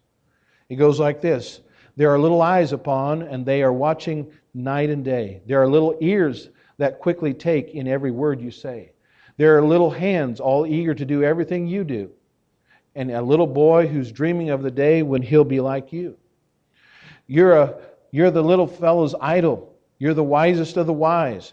It 0.68 0.76
goes 0.76 1.00
like 1.00 1.20
this 1.20 1.60
There 1.98 2.14
are 2.14 2.18
little 2.20 2.42
eyes 2.42 2.72
upon, 2.72 3.22
and 3.22 3.44
they 3.44 3.60
are 3.60 3.72
watching 3.72 4.30
night 4.54 4.88
and 4.88 5.04
day. 5.04 5.42
There 5.46 5.60
are 5.60 5.66
little 5.66 5.96
ears 6.00 6.48
that 6.76 7.00
quickly 7.00 7.34
take 7.34 7.74
in 7.74 7.88
every 7.88 8.12
word 8.12 8.40
you 8.40 8.52
say. 8.52 8.92
There 9.36 9.58
are 9.58 9.62
little 9.64 9.90
hands 9.90 10.38
all 10.38 10.64
eager 10.64 10.94
to 10.94 11.04
do 11.04 11.24
everything 11.24 11.66
you 11.66 11.82
do. 11.82 12.12
And 12.94 13.10
a 13.10 13.20
little 13.20 13.48
boy 13.48 13.88
who's 13.88 14.12
dreaming 14.12 14.50
of 14.50 14.62
the 14.62 14.70
day 14.70 15.02
when 15.02 15.22
he'll 15.22 15.42
be 15.42 15.58
like 15.58 15.92
you. 15.92 16.16
You're, 17.26 17.56
a, 17.56 17.74
you're 18.12 18.30
the 18.30 18.44
little 18.44 18.68
fellow's 18.68 19.16
idol. 19.20 19.74
You're 19.98 20.14
the 20.14 20.22
wisest 20.22 20.76
of 20.76 20.86
the 20.86 20.92
wise. 20.92 21.52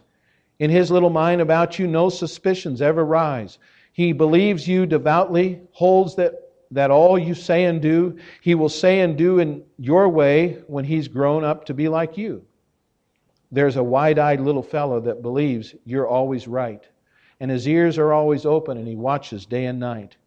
In 0.60 0.70
his 0.70 0.92
little 0.92 1.10
mind 1.10 1.42
about 1.42 1.80
you, 1.80 1.88
no 1.88 2.10
suspicions 2.10 2.84
ever 2.84 3.04
rise. 3.04 3.58
He 3.94 4.14
believes 4.14 4.68
you 4.68 4.86
devoutly, 4.86 5.62
holds 5.72 6.16
that, 6.18 6.45
that 6.72 6.92
all 6.92 7.18
you 7.18 7.34
say 7.34 7.66
and 7.66 7.82
do, 7.82 8.18
he 8.42 8.56
will 8.56 8.70
say 8.70 9.02
and 9.02 9.18
do 9.18 9.40
in 9.40 9.64
your 9.78 10.10
way 10.10 10.64
when 10.68 10.86
he's 10.86 11.08
grown 11.08 11.44
up 11.44 11.66
to 11.66 11.74
be 11.74 11.88
like 11.88 12.18
you. 12.18 12.44
There's 13.52 13.78
a 13.78 13.84
wide 13.84 14.20
eyed 14.20 14.42
little 14.42 14.64
fellow 14.64 15.00
that 15.02 15.22
believes 15.22 15.76
you're 15.86 16.08
always 16.08 16.48
right, 16.48 16.84
and 17.40 17.50
his 17.52 17.68
ears 17.68 17.98
are 17.98 18.12
always 18.12 18.46
open, 18.46 18.78
and 18.78 18.88
he 18.88 18.96
watches 18.96 19.46
day 19.46 19.66
and 19.66 19.80
night. 19.80 20.18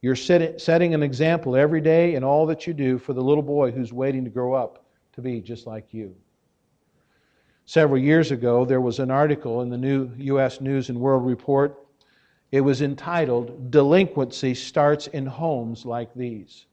You're 0.00 0.14
setting 0.14 0.94
an 0.94 1.02
example 1.02 1.56
every 1.56 1.80
day 1.80 2.14
in 2.14 2.22
all 2.22 2.46
that 2.46 2.66
you 2.66 2.74
do 2.74 2.98
for 2.98 3.14
the 3.14 3.22
little 3.22 3.42
boy 3.42 3.72
who's 3.72 3.92
waiting 3.92 4.22
to 4.24 4.30
grow 4.30 4.54
up 4.54 4.84
to 5.14 5.20
be 5.20 5.40
just 5.40 5.66
like 5.66 5.92
you. 5.92 6.14
Several 7.66 7.98
years 7.98 8.30
ago, 8.30 8.64
there 8.64 8.80
was 8.80 9.00
an 9.00 9.10
article 9.10 9.62
in 9.62 9.70
the 9.70 9.76
new 9.76 10.10
U.S. 10.18 10.60
News 10.60 10.88
and 10.88 11.00
World 11.00 11.26
Report 11.26 11.84
it 12.50 12.60
was 12.60 12.82
entitled 12.82 13.70
Delinquency 13.70 14.54
Starts 14.54 15.06
in 15.08 15.26
Homes 15.26 15.84
Like 15.84 16.14
These. 16.14 16.66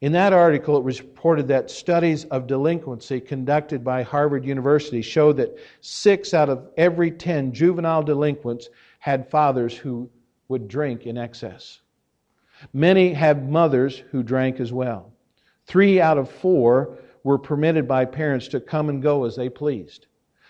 In 0.00 0.12
that 0.12 0.32
article, 0.32 0.76
it 0.76 0.84
was 0.84 1.00
reported 1.00 1.48
that 1.48 1.70
studies 1.70 2.26
of 2.26 2.46
delinquency 2.46 3.20
conducted 3.20 3.82
by 3.82 4.02
Harvard 4.02 4.44
University 4.44 5.00
showed 5.00 5.38
that 5.38 5.56
six 5.80 6.34
out 6.34 6.50
of 6.50 6.68
every 6.76 7.10
ten 7.10 7.52
juvenile 7.52 8.02
delinquents 8.02 8.68
had 8.98 9.30
fathers 9.30 9.76
who 9.76 10.10
would 10.48 10.68
drink 10.68 11.06
in 11.06 11.16
excess. 11.16 11.80
Many 12.72 13.12
had 13.12 13.50
mothers 13.50 14.02
who 14.10 14.22
drank 14.22 14.60
as 14.60 14.72
well. 14.72 15.12
Three 15.66 16.00
out 16.00 16.18
of 16.18 16.30
four 16.30 16.98
were 17.22 17.38
permitted 17.38 17.88
by 17.88 18.04
parents 18.04 18.48
to 18.48 18.60
come 18.60 18.90
and 18.90 19.02
go 19.02 19.24
as 19.24 19.34
they 19.34 19.48
pleased. 19.48 20.06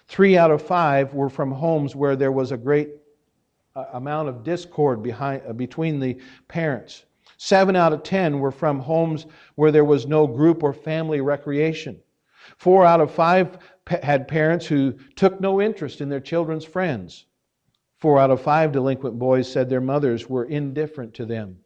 Three 0.09 0.37
out 0.37 0.51
of 0.51 0.61
five 0.61 1.15
were 1.15 1.31
from 1.31 1.53
homes 1.53 1.95
where 1.95 2.17
there 2.17 2.33
was 2.33 2.51
a 2.51 2.57
great 2.57 2.91
amount 3.93 4.29
of 4.29 4.45
discord 4.45 5.03
behind, 5.03 5.43
uh, 5.49 5.53
between 5.53 5.99
the 5.99 6.21
parents. 6.49 7.05
Seven 7.37 7.75
out 7.75 7.93
of 7.93 8.03
ten 8.03 8.39
were 8.39 8.53
from 8.53 8.79
homes 8.79 9.27
where 9.57 9.73
there 9.73 9.85
was 9.85 10.07
no 10.07 10.27
group 10.27 10.63
or 10.63 10.73
family 10.73 11.21
recreation. 11.21 12.01
Four 12.57 12.85
out 12.85 13.01
of 13.01 13.11
five 13.11 13.59
had 14.03 14.29
parents 14.29 14.67
who 14.67 14.93
took 15.17 15.41
no 15.41 15.61
interest 15.61 16.01
in 16.01 16.09
their 16.09 16.21
children's 16.21 16.65
friends. 16.65 17.27
Four 17.99 18.19
out 18.19 18.31
of 18.31 18.41
five 18.41 18.71
delinquent 18.71 19.19
boys 19.19 19.51
said 19.51 19.69
their 19.69 19.81
mothers 19.81 20.29
were 20.29 20.45
indifferent 20.45 21.13
to 21.15 21.27
them. 21.27 21.59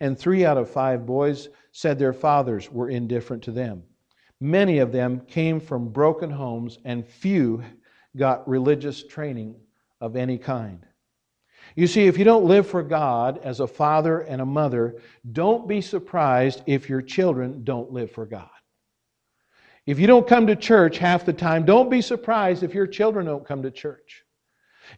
And 0.00 0.18
three 0.18 0.44
out 0.44 0.58
of 0.58 0.70
five 0.70 1.06
boys 1.06 1.48
said 1.70 1.98
their 1.98 2.12
fathers 2.12 2.70
were 2.70 2.88
indifferent 2.88 3.42
to 3.44 3.52
them. 3.52 3.84
Many 4.40 4.78
of 4.78 4.90
them 4.90 5.20
came 5.26 5.60
from 5.60 5.90
broken 5.90 6.30
homes, 6.30 6.78
and 6.84 7.06
few 7.06 7.62
got 8.16 8.48
religious 8.48 9.04
training 9.04 9.54
of 10.00 10.16
any 10.16 10.38
kind. 10.38 10.84
You 11.74 11.86
see, 11.86 12.06
if 12.06 12.18
you 12.18 12.24
don't 12.24 12.44
live 12.44 12.66
for 12.66 12.82
God 12.82 13.40
as 13.42 13.60
a 13.60 13.66
father 13.66 14.20
and 14.20 14.40
a 14.42 14.46
mother, 14.46 14.96
don't 15.30 15.66
be 15.66 15.80
surprised 15.80 16.62
if 16.66 16.88
your 16.88 17.02
children 17.02 17.64
don't 17.64 17.92
live 17.92 18.10
for 18.10 18.26
God. 18.26 18.48
If 19.86 19.98
you 19.98 20.06
don't 20.06 20.28
come 20.28 20.46
to 20.46 20.56
church 20.56 20.98
half 20.98 21.24
the 21.24 21.32
time, 21.32 21.64
don't 21.64 21.90
be 21.90 22.02
surprised 22.02 22.62
if 22.62 22.74
your 22.74 22.86
children 22.86 23.26
don't 23.26 23.46
come 23.46 23.62
to 23.62 23.70
church. 23.70 24.24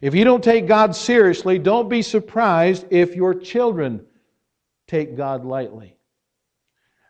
If 0.01 0.13
you 0.13 0.23
don't 0.23 0.43
take 0.43 0.67
God 0.67 0.95
seriously, 0.95 1.57
don't 1.57 1.89
be 1.89 2.01
surprised 2.01 2.85
if 2.91 3.15
your 3.15 3.33
children 3.33 4.05
take 4.87 5.15
God 5.15 5.45
lightly. 5.45 5.97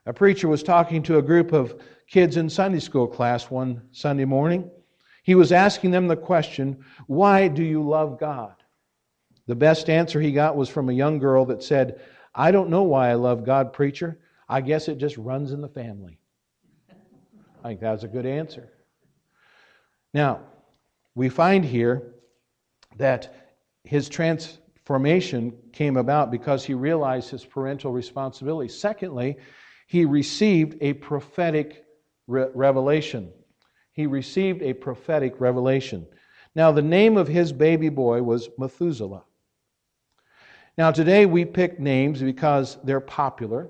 A 0.06 0.14
preacher 0.14 0.48
was 0.48 0.64
talking 0.64 1.02
to 1.04 1.18
a 1.18 1.22
group 1.22 1.52
of 1.52 1.82
kids 2.08 2.38
in 2.38 2.50
Sunday 2.50 2.80
school 2.80 3.08
class 3.08 3.50
one 3.50 3.82
Sunday 3.92 4.26
morning. 4.26 4.70
He 5.24 5.34
was 5.34 5.52
asking 5.52 5.92
them 5.92 6.08
the 6.08 6.16
question, 6.16 6.86
Why 7.08 7.48
do 7.48 7.64
you 7.64 7.82
love 7.82 8.20
God? 8.20 8.55
The 9.48 9.56
best 9.56 9.90
answer 9.90 10.20
he 10.20 10.32
got 10.32 10.56
was 10.56 10.70
from 10.70 10.90
a 10.90 10.94
young 10.94 11.20
girl 11.20 11.46
that 11.46 11.64
said, 11.64 12.02
I 12.34 12.52
don't 12.52 12.70
know 12.70 12.84
why 12.84 13.10
I 13.10 13.14
love 13.14 13.46
God, 13.46 13.74
preacher. 13.74 14.20
I 14.50 14.62
guess 14.62 14.88
it 14.88 14.98
just 14.98 15.18
runs 15.18 15.52
in 15.52 15.62
the 15.62 15.70
family. 15.70 16.20
I 17.64 17.70
think 17.70 17.80
that 17.82 17.92
was 17.92 18.04
a 18.04 18.08
good 18.08 18.26
answer. 18.26 18.70
Now, 20.14 20.42
we 21.14 21.30
find 21.30 21.64
here 21.64 22.16
that 22.98 23.54
his 23.84 24.10
transformation 24.10 25.54
came 25.74 25.98
about 25.98 26.32
because 26.32 26.66
he 26.66 26.74
realized 26.74 27.30
his 27.30 27.46
parental 27.46 27.92
responsibility. 27.92 28.70
Secondly, 28.70 29.38
he 29.88 30.06
received 30.06 30.78
a 30.82 30.94
prophetic 30.94 31.86
re- 32.28 32.48
revelation. 32.54 33.32
He 33.94 34.08
received 34.08 34.62
a 34.62 34.74
prophetic 34.74 35.40
revelation. 35.40 36.08
Now, 36.56 36.72
the 36.72 36.82
name 36.82 37.18
of 37.18 37.28
his 37.28 37.54
baby 37.54 37.90
boy 37.90 38.22
was 38.24 38.50
Methuselah. 38.58 39.24
Now, 40.78 40.92
today 40.92 41.26
we 41.26 41.46
pick 41.46 41.80
names 41.80 42.22
because 42.22 42.78
they're 42.84 43.00
popular 43.00 43.70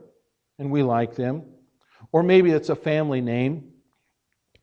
and 0.57 0.71
we 0.71 0.83
like 0.83 1.15
them. 1.15 1.43
or 2.12 2.24
maybe 2.24 2.51
it's 2.51 2.69
a 2.69 2.75
family 2.75 3.19
name. 3.21 3.71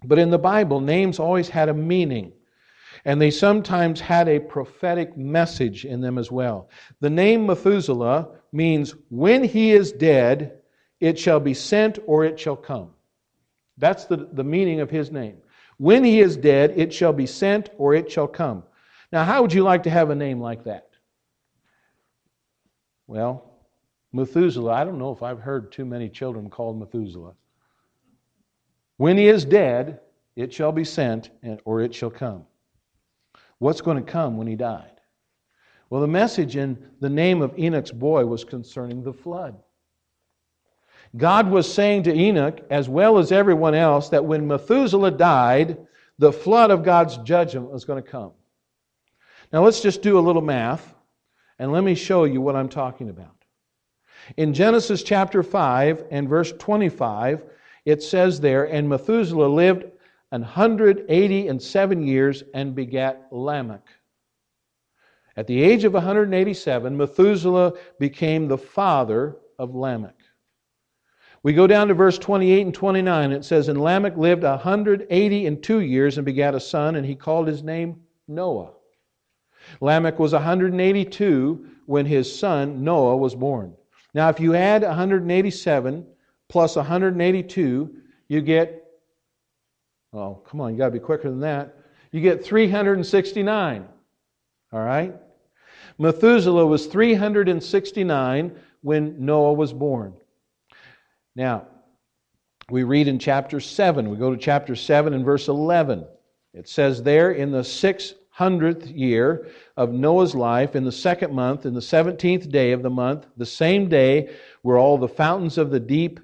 But 0.05 0.19
in 0.19 0.31
the 0.31 0.39
Bible, 0.39 0.81
names 0.81 1.19
always 1.19 1.49
had 1.49 1.69
a 1.69 1.75
meaning. 1.75 2.33
And 3.05 3.21
they 3.21 3.31
sometimes 3.31 4.01
had 4.01 4.29
a 4.29 4.41
prophetic 4.41 5.17
message 5.17 5.85
in 5.85 6.01
them 6.01 6.19
as 6.19 6.31
well. 6.31 6.71
The 7.01 7.11
name 7.11 7.47
Methuselah 7.47 8.29
means 8.53 8.95
when 9.11 9.45
he 9.45 9.73
is 9.73 9.93
dead, 9.93 10.59
it 11.01 11.19
shall 11.19 11.41
be 11.41 11.55
sent 11.55 11.99
or 12.07 12.25
it 12.25 12.39
shall 12.39 12.57
come. 12.57 12.91
That's 13.77 14.05
the, 14.05 14.29
the 14.33 14.45
meaning 14.45 14.81
of 14.81 14.91
his 14.91 15.11
name. 15.11 15.39
When 15.79 16.05
he 16.05 16.21
is 16.21 16.37
dead, 16.37 16.75
it 16.77 16.95
shall 16.95 17.13
be 17.13 17.27
sent 17.27 17.71
or 17.77 17.95
it 17.95 18.11
shall 18.11 18.29
come. 18.29 18.63
Now, 19.11 19.25
how 19.25 19.43
would 19.43 19.53
you 19.53 19.63
like 19.65 19.83
to 19.85 19.91
have 19.91 20.11
a 20.11 20.15
name 20.15 20.41
like 20.41 20.65
that? 20.65 20.89
Well, 23.13 23.45
Methuselah, 24.15 24.73
I 24.73 24.85
don't 24.85 24.99
know 24.99 25.13
if 25.13 25.23
I've 25.23 25.41
heard 25.41 25.71
too 25.71 25.85
many 25.85 26.09
children 26.09 26.49
called 26.49 26.81
Methuselah. 26.81 27.35
When 28.97 29.19
he 29.19 29.29
is 29.29 29.45
dead, 29.45 30.01
it 30.35 30.51
shall 30.51 30.73
be 30.73 30.85
sent 30.85 31.29
or 31.67 31.83
it 31.83 31.95
shall 31.95 32.09
come. 32.09 32.47
What's 33.59 33.83
going 33.83 34.03
to 34.03 34.11
come 34.11 34.39
when 34.39 34.47
he 34.47 34.57
died? 34.57 34.99
Well, 35.91 36.01
the 36.01 36.07
message 36.07 36.57
in 36.57 36.79
the 37.01 37.11
name 37.11 37.43
of 37.43 37.59
Enoch's 37.59 37.93
boy 37.93 38.25
was 38.25 38.45
concerning 38.45 39.03
the 39.03 39.13
flood. 39.13 39.57
God 41.15 41.51
was 41.51 41.71
saying 41.71 42.05
to 42.05 42.15
Enoch, 42.15 42.61
as 42.71 42.89
well 42.89 43.19
as 43.19 43.31
everyone 43.31 43.75
else, 43.75 44.09
that 44.09 44.25
when 44.25 44.47
Methuselah 44.47 45.11
died, 45.11 45.87
the 46.19 46.33
flood 46.33 46.71
of 46.71 46.83
God's 46.83 47.19
judgment 47.19 47.71
was 47.71 47.85
going 47.85 48.03
to 48.03 48.11
come. 48.11 48.33
Now, 49.53 49.63
let's 49.63 49.83
just 49.83 50.01
do 50.01 50.19
a 50.19 50.21
little 50.21 50.41
math, 50.41 50.95
and 51.59 51.73
let 51.73 51.85
me 51.85 51.95
show 51.95 52.25
you 52.25 52.41
what 52.41 52.57
I'm 52.57 52.69
talking 52.69 53.09
about. 53.09 53.45
In 54.37 54.55
Genesis 54.55 55.03
chapter 55.03 55.43
5 55.43 56.05
and 56.11 56.29
verse 56.29 56.53
25, 56.53 57.43
it 57.85 58.03
says 58.03 58.41
there, 58.41 58.65
And 58.65 58.89
Methuselah 58.89 59.49
lived 59.49 59.85
180 60.31 61.49
and 61.49 61.63
seven 61.63 62.03
years 62.03 62.43
and 62.55 62.75
begat 62.75 63.27
Lamech. 63.31 63.87
At 65.37 65.47
the 65.47 65.63
age 65.63 65.85
of 65.85 65.95
187, 65.95 66.97
Methuselah 66.97 67.73
became 67.99 68.49
the 68.49 68.59
father 68.59 69.37
of 69.59 69.75
Lamech. 69.75 70.17
We 71.43 71.53
go 71.53 71.67
down 71.67 71.89
to 71.89 71.95
verse 71.95 72.19
28 72.19 72.67
and 72.67 72.75
29. 72.75 73.33
It 73.33 73.45
says, 73.45 73.69
And 73.69 73.81
Lamech 73.81 74.17
lived 74.17 74.45
180 74.45 75.47
and 75.47 75.63
two 75.63 75.81
years 75.81 76.17
and 76.17 76.25
begat 76.25 76.55
a 76.55 76.61
son, 76.61 76.97
and 76.97 77.05
he 77.05 77.17
called 77.17 77.49
his 77.49 77.63
name 77.63 78.03
Noah. 78.29 78.73
Lamech 79.81 80.19
was 80.19 80.33
182 80.33 81.67
when 81.87 82.07
his 82.07 82.39
son 82.39 82.85
Noah 82.85 83.17
was 83.17 83.35
born. 83.35 83.75
Now, 84.15 84.29
if 84.29 84.41
you 84.41 84.55
add 84.55 84.83
187 84.83 86.07
plus 86.49 86.77
182, 86.77 87.95
you 88.29 88.41
get, 88.41 88.85
oh, 90.13 90.35
come 90.47 90.61
on, 90.61 90.73
you 90.73 90.79
got 90.79 90.87
to 90.87 90.91
be 90.91 90.99
quicker 90.99 91.31
than 91.31 91.41
that. 91.41 91.77
You 92.11 92.21
get 92.21 92.45
369. 92.45 93.89
All 94.73 94.85
right? 94.85 95.15
Methuselah 95.99 96.67
was 96.67 96.87
369 96.87 98.57
when 98.83 99.25
Noah 99.25 99.53
was 99.53 99.73
born. 99.73 100.15
Now, 101.35 101.67
we 102.71 102.85
read 102.85 103.09
in 103.09 103.19
chapter 103.19 103.61
7. 103.61 104.11
We 104.11 104.17
go 104.17 104.31
to 104.31 104.37
chapter 104.37 104.77
7 104.77 105.15
and 105.15 105.25
verse 105.25 105.49
11. 105.49 106.07
It 106.55 106.69
says 106.69 107.03
there, 107.03 107.33
in 107.33 107.51
the 107.51 107.65
sixth 107.65 108.15
hundredth 108.33 108.87
year 108.89 109.47
of 109.77 109.93
Noah's 109.93 110.35
life, 110.35 110.75
in 110.75 110.85
the 110.85 110.93
second 110.93 111.35
month, 111.35 111.67
in 111.67 111.75
the 111.75 111.83
seventeenth 111.83 112.51
day 112.51 112.73
of 112.73 112.83
the 112.83 112.91
month, 112.91 113.27
the 113.37 113.47
same 113.47 113.89
day 113.89 114.35
where 114.63 114.79
all 114.79 114.97
the 114.97 115.09
fountains 115.09 115.59
of 115.59 115.71
the 115.71 115.81
deep 115.81 116.19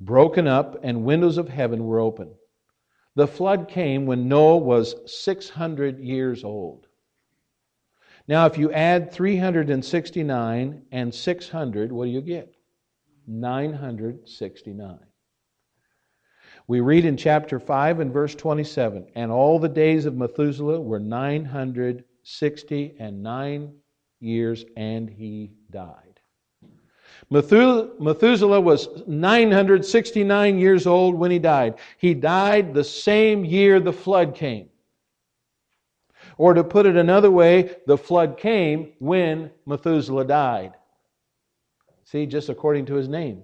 broken 0.00 0.46
up 0.46 0.78
and 0.82 1.04
windows 1.04 1.36
of 1.36 1.48
heaven 1.48 1.84
were 1.84 1.98
open. 1.98 2.32
The 3.16 3.26
flood 3.26 3.68
came 3.68 4.06
when 4.06 4.28
Noah 4.28 4.58
was 4.58 4.94
600 5.06 5.98
years 5.98 6.44
old. 6.44 6.86
Now, 8.26 8.46
if 8.46 8.56
you 8.56 8.72
add 8.72 9.12
369 9.12 10.82
and 10.90 11.14
600, 11.14 11.92
what 11.92 12.04
do 12.06 12.10
you 12.10 12.20
get? 12.22 12.54
969. 13.26 14.98
We 16.66 16.80
read 16.80 17.04
in 17.04 17.16
chapter 17.16 17.60
5 17.60 18.00
and 18.00 18.12
verse 18.12 18.34
27 18.34 19.08
And 19.14 19.30
all 19.30 19.58
the 19.58 19.68
days 19.68 20.06
of 20.06 20.16
Methuselah 20.16 20.80
were 20.80 20.98
960 20.98 22.96
and 22.98 23.22
nine 23.22 23.74
years, 24.20 24.64
and 24.76 25.08
he 25.10 25.52
died. 25.70 26.20
Methuselah 27.30 28.60
was 28.60 28.88
969 29.06 30.58
years 30.58 30.86
old 30.86 31.14
when 31.14 31.30
he 31.30 31.38
died. 31.38 31.74
He 31.98 32.14
died 32.14 32.72
the 32.72 32.84
same 32.84 33.44
year 33.44 33.80
the 33.80 33.92
flood 33.92 34.34
came. 34.34 34.68
Or 36.36 36.54
to 36.54 36.64
put 36.64 36.86
it 36.86 36.96
another 36.96 37.30
way, 37.30 37.76
the 37.86 37.98
flood 37.98 38.38
came 38.38 38.92
when 38.98 39.50
Methuselah 39.66 40.24
died. 40.24 40.74
See, 42.04 42.26
just 42.26 42.48
according 42.48 42.86
to 42.86 42.94
his 42.94 43.08
name 43.08 43.42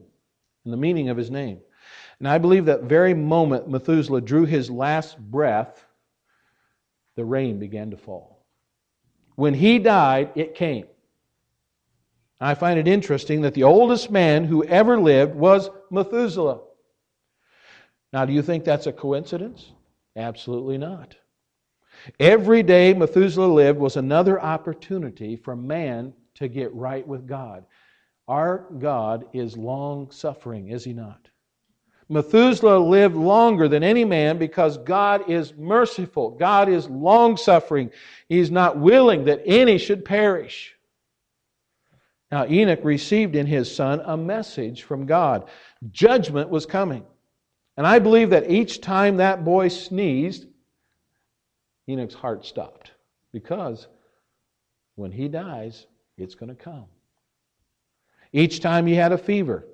and 0.64 0.72
the 0.72 0.78
meaning 0.78 1.09
of 1.09 1.16
his 1.16 1.30
name. 1.30 1.61
And 2.20 2.28
I 2.28 2.38
believe 2.38 2.66
that 2.66 2.83
very 2.83 3.14
moment 3.14 3.68
Methuselah 3.68 4.20
drew 4.20 4.44
his 4.44 4.70
last 4.70 5.18
breath, 5.18 5.85
the 7.16 7.24
rain 7.24 7.59
began 7.59 7.90
to 7.90 7.96
fall. 7.96 8.44
When 9.37 9.54
he 9.54 9.78
died, 9.78 10.33
it 10.35 10.54
came. 10.54 10.87
I 12.38 12.54
find 12.54 12.78
it 12.78 12.87
interesting 12.87 13.40
that 13.42 13.54
the 13.54 13.64
oldest 13.64 14.11
man 14.11 14.44
who 14.44 14.64
ever 14.64 14.98
lived 14.98 15.35
was 15.35 15.70
Methuselah. 15.90 16.61
Now, 18.12 18.26
do 18.26 18.35
you 18.35 18.42
think 18.42 18.64
that's 18.64 18.87
a 18.87 18.92
coincidence? 18.92 19.72
Absolutely 20.14 20.76
not. 20.76 21.16
Every 22.18 22.62
day 22.62 22.92
Methuselah 22.92 23.46
lived 23.46 23.78
was 23.78 23.96
another 23.96 24.40
opportunity 24.40 25.37
for 25.37 25.56
man 25.56 26.12
to 26.35 26.48
get 26.48 26.74
right 26.74 27.06
with 27.06 27.26
God. 27.26 27.64
Our 28.28 28.66
God 28.78 29.24
is 29.33 29.56
long 29.56 30.11
suffering, 30.11 30.68
is 30.68 30.85
he 30.85 30.92
not? 30.92 31.29
Methuselah 32.10 32.78
lived 32.78 33.14
longer 33.14 33.68
than 33.68 33.84
any 33.84 34.04
man 34.04 34.36
because 34.36 34.76
God 34.78 35.30
is 35.30 35.54
merciful. 35.54 36.30
God 36.30 36.68
is 36.68 36.90
long 36.90 37.36
suffering. 37.36 37.90
He's 38.28 38.50
not 38.50 38.76
willing 38.76 39.26
that 39.26 39.42
any 39.46 39.78
should 39.78 40.04
perish. 40.04 40.74
Now, 42.32 42.46
Enoch 42.46 42.80
received 42.82 43.36
in 43.36 43.46
his 43.46 43.72
son 43.72 44.02
a 44.04 44.16
message 44.16 44.82
from 44.82 45.06
God. 45.06 45.48
Judgment 45.92 46.50
was 46.50 46.66
coming. 46.66 47.04
And 47.76 47.86
I 47.86 48.00
believe 48.00 48.30
that 48.30 48.50
each 48.50 48.80
time 48.80 49.18
that 49.18 49.44
boy 49.44 49.68
sneezed, 49.68 50.46
Enoch's 51.88 52.14
heart 52.14 52.44
stopped. 52.44 52.90
Because 53.32 53.86
when 54.96 55.12
he 55.12 55.28
dies, 55.28 55.86
it's 56.18 56.34
going 56.34 56.54
to 56.54 56.60
come. 56.60 56.86
Each 58.32 58.58
time 58.60 58.86
he 58.86 58.94
had 58.94 59.12
a 59.12 59.18
fever, 59.18 59.64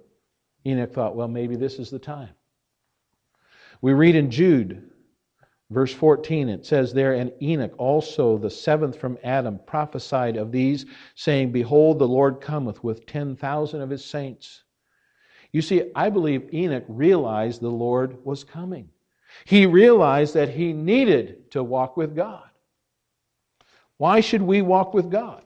Enoch 0.67 0.93
thought, 0.93 1.17
well, 1.17 1.29
maybe 1.29 1.57
this 1.57 1.79
is 1.79 1.91
the 1.91 1.99
time. 1.99 2.31
We 3.81 3.93
read 3.93 4.17
in 4.17 4.31
Jude, 4.31 4.91
verse 5.71 5.93
14, 5.93 6.49
it 6.49 6.67
says 6.67 6.93
there, 6.93 7.15
And 7.15 7.33
Enoch 7.41 7.75
also, 7.79 8.37
the 8.37 8.51
seventh 8.51 8.99
from 8.99 9.19
Adam, 9.23 9.61
prophesied 9.67 10.37
of 10.37 10.51
these, 10.51 10.87
saying, 11.15 11.53
Behold, 11.53 11.99
the 11.99 12.09
Lord 12.09 12.41
cometh 12.41 12.83
with 12.83 13.07
10,000 13.07 13.81
of 13.81 13.91
his 13.91 14.05
saints. 14.05 14.65
You 15.53 15.63
see, 15.63 15.91
I 15.95 16.11
believe 16.11 16.53
Enoch 16.53 16.85
realized 16.89 17.61
the 17.61 17.69
Lord 17.69 18.25
was 18.25 18.45
coming. 18.45 18.91
He 19.45 19.67
realized 19.67 20.35
that 20.35 20.49
he 20.49 20.73
needed 20.73 21.51
to 21.53 21.63
walk 21.63 21.97
with 21.97 22.17
God. 22.17 22.49
Why 23.99 24.21
should 24.21 24.43
we 24.43 24.63
walk 24.63 24.95
with 24.95 25.11
God? 25.11 25.43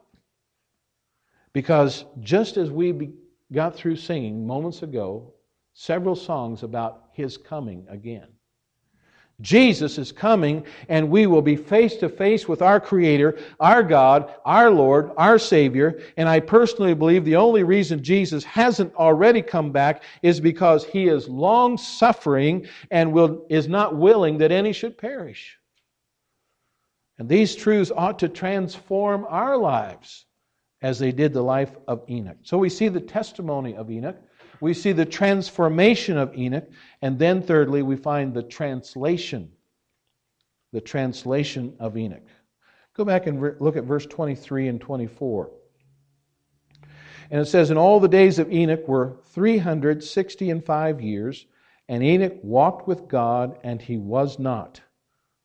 Because 1.52 2.04
just 2.20 2.56
as 2.56 2.70
we 2.70 3.10
got 3.52 3.74
through 3.74 3.96
singing 3.96 4.46
moments 4.46 4.82
ago 4.82 5.32
several 5.74 6.14
songs 6.14 6.62
about 6.62 7.04
his 7.12 7.36
coming 7.36 7.86
again, 7.88 8.28
Jesus 9.40 9.96
is 9.96 10.12
coming, 10.12 10.64
and 10.88 11.08
we 11.08 11.26
will 11.26 11.42
be 11.42 11.56
face 11.56 11.96
to 11.96 12.08
face 12.08 12.46
with 12.46 12.62
our 12.62 12.78
Creator, 12.78 13.38
our 13.58 13.82
God, 13.82 14.34
our 14.44 14.70
Lord, 14.70 15.12
our 15.16 15.38
Savior. 15.38 16.00
And 16.16 16.28
I 16.28 16.40
personally 16.40 16.94
believe 16.94 17.24
the 17.24 17.36
only 17.36 17.62
reason 17.62 18.02
Jesus 18.02 18.44
hasn't 18.44 18.94
already 18.94 19.40
come 19.40 19.72
back 19.72 20.02
is 20.22 20.40
because 20.40 20.84
He 20.84 21.08
is 21.08 21.28
long 21.28 21.78
suffering 21.78 22.66
and 22.90 23.12
will, 23.12 23.46
is 23.48 23.68
not 23.68 23.96
willing 23.96 24.38
that 24.38 24.52
any 24.52 24.72
should 24.72 24.98
perish. 24.98 25.56
And 27.18 27.28
these 27.28 27.54
truths 27.54 27.92
ought 27.94 28.18
to 28.20 28.28
transform 28.28 29.26
our 29.28 29.56
lives 29.56 30.26
as 30.82 30.98
they 30.98 31.12
did 31.12 31.32
the 31.32 31.42
life 31.42 31.76
of 31.86 32.02
Enoch. 32.08 32.38
So 32.42 32.58
we 32.58 32.68
see 32.68 32.88
the 32.88 33.00
testimony 33.00 33.76
of 33.76 33.90
Enoch, 33.90 34.16
we 34.60 34.74
see 34.74 34.92
the 34.92 35.06
transformation 35.06 36.18
of 36.18 36.36
Enoch, 36.36 36.68
and 37.00 37.18
then 37.18 37.42
thirdly, 37.42 37.82
we 37.82 37.96
find 37.96 38.34
the 38.34 38.42
translation. 38.42 39.50
The 40.72 40.80
translation 40.80 41.74
of 41.80 41.96
Enoch. 41.96 42.22
Go 42.94 43.04
back 43.04 43.26
and 43.26 43.40
re- 43.40 43.54
look 43.58 43.76
at 43.76 43.84
verse 43.84 44.06
23 44.06 44.68
and 44.68 44.80
24. 44.80 45.50
And 47.30 47.40
it 47.40 47.46
says, 47.46 47.70
And 47.70 47.78
all 47.78 48.00
the 48.00 48.08
days 48.08 48.38
of 48.38 48.52
Enoch 48.52 48.86
were 48.86 49.16
360 49.32 50.50
and 50.50 50.64
five 50.64 51.00
years, 51.00 51.46
And 51.88 52.02
Enoch 52.02 52.36
walked 52.42 52.86
with 52.86 53.08
God, 53.08 53.58
and 53.64 53.80
he 53.80 53.96
was 53.96 54.38
not, 54.38 54.80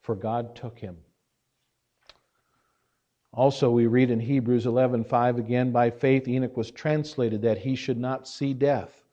for 0.01 0.15
God 0.15 0.55
took 0.55 0.77
him. 0.77 0.97
Also, 3.35 3.69
we 3.69 3.85
read 3.85 4.09
in 4.09 4.19
Hebrews 4.19 4.65
11:5 4.65 5.37
again, 5.37 5.71
by 5.71 5.89
faith 5.89 6.27
Enoch 6.27 6.55
was 6.55 6.71
translated 6.71 7.41
that 7.41 7.57
he 7.57 7.75
should 7.75 7.97
not 7.97 8.27
see 8.27 8.53
death, 8.53 9.03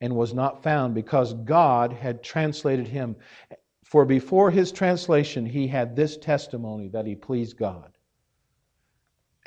and 0.00 0.16
was 0.16 0.34
not 0.34 0.64
found 0.64 0.94
because 0.94 1.32
God 1.32 1.92
had 1.92 2.24
translated 2.24 2.88
him. 2.88 3.14
For 3.84 4.04
before 4.04 4.50
his 4.50 4.72
translation, 4.72 5.46
he 5.46 5.68
had 5.68 5.94
this 5.94 6.16
testimony 6.16 6.88
that 6.88 7.06
he 7.06 7.14
pleased 7.14 7.56
God. 7.56 7.92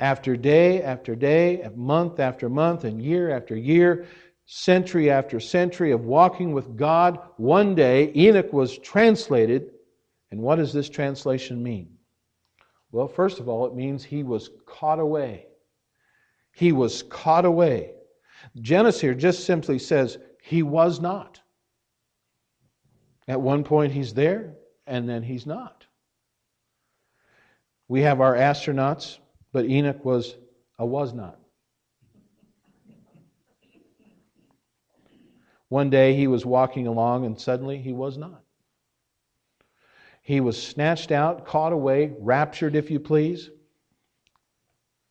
After 0.00 0.36
day 0.36 0.82
after 0.82 1.14
day, 1.14 1.68
month 1.74 2.18
after 2.18 2.48
month, 2.48 2.84
and 2.84 3.02
year 3.02 3.30
after 3.30 3.54
year, 3.54 4.06
century 4.46 5.10
after 5.10 5.40
century 5.40 5.90
of 5.90 6.06
walking 6.06 6.52
with 6.52 6.76
God, 6.76 7.18
one 7.36 7.74
day 7.74 8.12
Enoch 8.16 8.52
was 8.52 8.78
translated. 8.78 9.72
And 10.30 10.40
what 10.40 10.56
does 10.56 10.72
this 10.72 10.88
translation 10.88 11.62
mean? 11.62 11.95
Well, 12.92 13.08
first 13.08 13.40
of 13.40 13.48
all, 13.48 13.66
it 13.66 13.74
means 13.74 14.04
he 14.04 14.22
was 14.22 14.50
caught 14.66 14.98
away. 15.00 15.46
He 16.52 16.72
was 16.72 17.02
caught 17.02 17.44
away. 17.44 17.92
Genesis 18.60 19.00
here 19.00 19.14
just 19.14 19.44
simply 19.44 19.78
says 19.78 20.18
he 20.42 20.62
was 20.62 21.00
not. 21.00 21.40
At 23.28 23.40
one 23.40 23.64
point 23.64 23.92
he's 23.92 24.14
there, 24.14 24.54
and 24.86 25.08
then 25.08 25.22
he's 25.22 25.46
not. 25.46 25.84
We 27.88 28.02
have 28.02 28.20
our 28.20 28.34
astronauts, 28.34 29.18
but 29.52 29.66
Enoch 29.66 30.04
was 30.04 30.36
a 30.78 30.86
was 30.86 31.12
not. 31.12 31.38
One 35.68 35.90
day 35.90 36.14
he 36.14 36.28
was 36.28 36.46
walking 36.46 36.86
along, 36.86 37.26
and 37.26 37.38
suddenly 37.38 37.78
he 37.78 37.92
was 37.92 38.16
not. 38.16 38.45
He 40.26 40.40
was 40.40 40.60
snatched 40.60 41.12
out, 41.12 41.46
caught 41.46 41.72
away, 41.72 42.12
raptured, 42.18 42.74
if 42.74 42.90
you 42.90 42.98
please. 42.98 43.48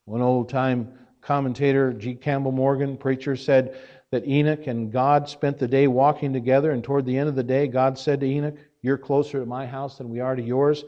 One 0.04 0.22
old 0.22 0.50
time 0.50 0.92
commentator, 1.22 1.94
G. 1.94 2.16
Campbell 2.16 2.52
Morgan, 2.52 2.98
preacher, 2.98 3.38
said 3.38 3.80
that 4.12 4.28
Enoch 4.28 4.68
and 4.68 4.92
God 4.92 5.30
spent 5.30 5.58
the 5.58 5.70
day 5.70 5.88
walking 5.88 6.34
together, 6.34 6.72
and 6.72 6.84
toward 6.84 7.06
the 7.06 7.18
end 7.18 7.30
of 7.30 7.36
the 7.36 7.44
day, 7.44 7.66
God 7.66 7.98
said 7.98 8.20
to 8.20 8.26
Enoch, 8.26 8.58
You're 8.82 8.98
closer 8.98 9.40
to 9.40 9.46
my 9.46 9.66
house 9.66 9.98
than 9.98 10.10
we 10.10 10.20
are 10.20 10.36
to 10.36 10.44
yours, 10.44 10.84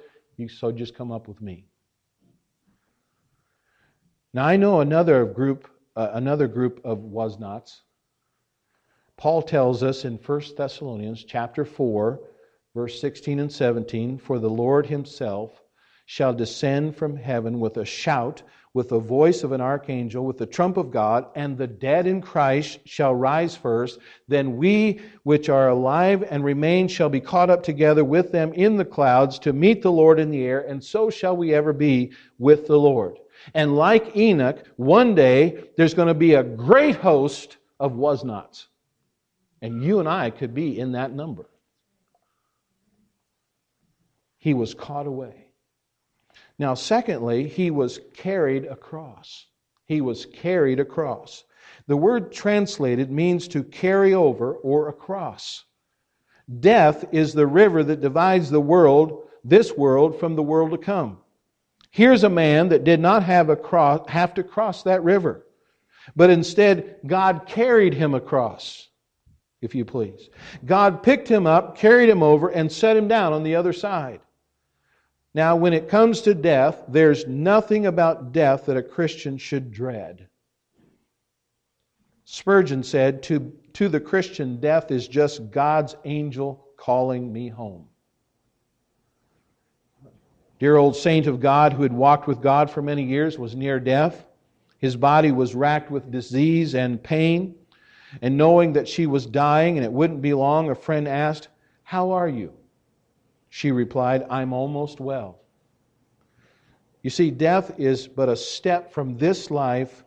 so 0.49 0.73
just 0.73 0.93
come 0.93 1.09
up 1.09 1.29
with 1.29 1.41
me. 1.41 1.65
Now, 4.33 4.45
I 4.45 4.57
know 4.57 4.81
another 4.81 5.23
group, 5.23 5.69
uh, 5.95 6.09
another 6.11 6.49
group 6.49 6.81
of 6.83 6.99
was 6.99 7.39
nots 7.39 7.83
Paul 9.15 9.41
tells 9.41 9.83
us 9.83 10.03
in 10.03 10.17
1 10.17 10.41
Thessalonians 10.57 11.23
chapter 11.23 11.65
4, 11.65 12.19
verse 12.77 13.01
16 13.01 13.39
and 13.39 13.51
17, 13.51 14.19
For 14.19 14.37
the 14.37 14.51
Lord 14.51 14.85
himself 14.85 15.63
shall 16.05 16.31
descend 16.31 16.95
from 16.95 17.15
heaven 17.15 17.59
with 17.59 17.77
a 17.77 17.85
shout, 17.85 18.43
with 18.75 18.89
the 18.89 18.99
voice 18.99 19.43
of 19.43 19.51
an 19.51 19.61
archangel, 19.61 20.23
with 20.23 20.37
the 20.37 20.45
trump 20.45 20.77
of 20.77 20.91
God, 20.91 21.25
and 21.33 21.57
the 21.57 21.65
dead 21.65 22.05
in 22.05 22.21
Christ 22.21 22.77
shall 22.85 23.15
rise 23.15 23.55
first. 23.55 23.97
Then 24.27 24.57
we 24.57 25.01
which 25.23 25.49
are 25.49 25.69
alive 25.69 26.23
and 26.29 26.43
remain 26.43 26.87
shall 26.87 27.09
be 27.09 27.19
caught 27.19 27.49
up 27.49 27.63
together 27.63 28.05
with 28.05 28.31
them 28.31 28.53
in 28.53 28.77
the 28.77 28.85
clouds 28.85 29.39
to 29.39 29.53
meet 29.53 29.81
the 29.81 29.91
Lord 29.91 30.19
in 30.19 30.29
the 30.29 30.43
air, 30.43 30.61
and 30.61 30.83
so 30.83 31.09
shall 31.09 31.35
we 31.35 31.55
ever 31.55 31.73
be 31.73 32.11
with 32.37 32.67
the 32.67 32.77
Lord. 32.77 33.17
And 33.55 33.75
like 33.75 34.15
Enoch, 34.15 34.63
one 34.75 35.15
day 35.15 35.63
there's 35.77 35.95
going 35.95 36.09
to 36.09 36.13
be 36.13 36.35
a 36.35 36.43
great 36.43 36.97
host 36.97 37.57
of 37.79 37.93
was 37.93 38.23
nots. 38.23 38.67
And 39.63 39.83
you 39.83 39.99
and 39.99 40.07
I 40.07 40.29
could 40.29 40.53
be 40.53 40.79
in 40.79 40.91
that 40.91 41.11
number. 41.11 41.49
He 44.47 44.53
was 44.53 44.73
caught 44.73 45.07
away. 45.07 45.47
Now, 46.57 46.73
secondly, 46.73 47.49
he 47.49 47.69
was 47.69 47.99
carried 48.13 48.63
across. 48.63 49.45
He 49.83 49.99
was 49.99 50.25
carried 50.25 50.79
across. 50.79 51.43
The 51.87 51.97
word 51.97 52.31
translated 52.31 53.11
means 53.11 53.49
to 53.49 53.61
carry 53.61 54.13
over 54.13 54.53
or 54.53 54.87
across. 54.87 55.65
Death 56.61 57.03
is 57.11 57.33
the 57.33 57.45
river 57.45 57.83
that 57.83 57.99
divides 57.99 58.49
the 58.49 58.61
world, 58.61 59.27
this 59.43 59.73
world, 59.73 60.17
from 60.17 60.37
the 60.37 60.43
world 60.43 60.71
to 60.71 60.77
come. 60.77 61.17
Here's 61.91 62.23
a 62.23 62.29
man 62.29 62.69
that 62.69 62.85
did 62.85 63.01
not 63.01 63.23
have, 63.23 63.49
a 63.49 63.57
cross, 63.57 64.07
have 64.07 64.33
to 64.35 64.43
cross 64.43 64.81
that 64.83 65.03
river, 65.03 65.45
but 66.15 66.29
instead, 66.29 67.01
God 67.05 67.47
carried 67.47 67.95
him 67.95 68.13
across 68.13 68.87
if 69.61 69.75
you 69.75 69.83
please. 69.83 70.29
God 70.63 71.03
picked 71.03 71.27
him 71.27 71.45
up, 71.45 71.77
carried 71.77 72.07
him 72.07 72.23
over, 72.23 72.47
and 72.47 72.71
set 72.71 72.95
him 72.95 73.09
down 73.09 73.33
on 73.33 73.43
the 73.43 73.53
other 73.53 73.73
side. 73.73 74.21
Now, 75.33 75.55
when 75.55 75.73
it 75.73 75.89
comes 75.89 76.21
to 76.21 76.33
death, 76.33 76.83
there's 76.87 77.27
nothing 77.27 77.85
about 77.85 78.31
death 78.31 78.65
that 78.65 78.77
a 78.77 78.83
Christian 78.83 79.37
should 79.37 79.71
dread. 79.71 80.27
Spurgeon 82.25 82.83
said, 82.83 83.23
to, 83.23 83.53
to 83.73 83.87
the 83.87 83.99
Christian, 83.99 84.59
death 84.59 84.91
is 84.91 85.07
just 85.07 85.51
God's 85.51 85.95
angel 86.05 86.67
calling 86.75 87.31
me 87.31 87.49
home. 87.49 87.87
Dear 90.59 90.77
old 90.77 90.95
saint 90.95 91.27
of 91.27 91.39
God 91.39 91.73
who 91.73 91.83
had 91.83 91.93
walked 91.93 92.27
with 92.27 92.41
God 92.41 92.71
for 92.71 92.81
many 92.81 93.03
years 93.03 93.37
was 93.37 93.55
near 93.55 93.79
death. 93.79 94.25
His 94.79 94.95
body 94.95 95.31
was 95.31 95.53
racked 95.53 95.91
with 95.91 96.11
disease 96.11 96.73
and 96.73 97.01
pain. 97.01 97.55
And 98.21 98.37
knowing 98.37 98.73
that 98.73 98.87
she 98.87 99.05
was 99.05 99.25
dying 99.25 99.77
and 99.77 99.85
it 99.85 99.91
wouldn't 99.91 100.21
be 100.21 100.33
long, 100.33 100.69
a 100.69 100.75
friend 100.75 101.07
asked, 101.07 101.49
How 101.83 102.11
are 102.11 102.27
you? 102.27 102.56
She 103.49 103.71
replied, 103.71 104.25
I'm 104.29 104.53
almost 104.53 104.99
well. 104.99 105.39
You 107.01 107.09
see, 107.09 107.31
death 107.31 107.79
is 107.79 108.07
but 108.07 108.29
a 108.29 108.35
step 108.35 108.91
from 108.91 109.17
this 109.17 109.49
life 109.49 110.03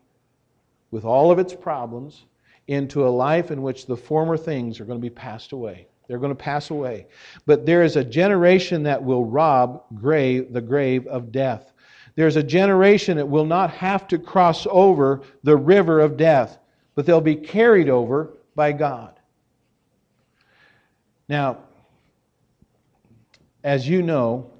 with 0.90 1.04
all 1.04 1.30
of 1.30 1.38
its 1.38 1.54
problems 1.54 2.24
into 2.66 3.06
a 3.06 3.08
life 3.08 3.50
in 3.50 3.62
which 3.62 3.86
the 3.86 3.96
former 3.96 4.36
things 4.36 4.80
are 4.80 4.84
going 4.84 4.98
to 4.98 5.02
be 5.02 5.10
passed 5.10 5.52
away. 5.52 5.86
They're 6.06 6.18
going 6.18 6.36
to 6.36 6.42
pass 6.42 6.70
away. 6.70 7.06
But 7.46 7.64
there 7.64 7.82
is 7.82 7.96
a 7.96 8.04
generation 8.04 8.82
that 8.82 9.02
will 9.02 9.24
rob 9.24 9.84
grave, 9.94 10.52
the 10.52 10.60
grave 10.60 11.06
of 11.06 11.32
death. 11.32 11.72
There's 12.16 12.36
a 12.36 12.42
generation 12.42 13.16
that 13.16 13.28
will 13.28 13.46
not 13.46 13.70
have 13.70 14.08
to 14.08 14.18
cross 14.18 14.66
over 14.70 15.22
the 15.42 15.56
river 15.56 16.00
of 16.00 16.16
death 16.16 16.58
but 17.00 17.06
they'll 17.06 17.20
be 17.20 17.36
carried 17.36 17.88
over 17.88 18.34
by 18.54 18.72
God. 18.72 19.18
Now, 21.28 21.58
as 23.62 23.88
you 23.88 24.02
know, 24.02 24.50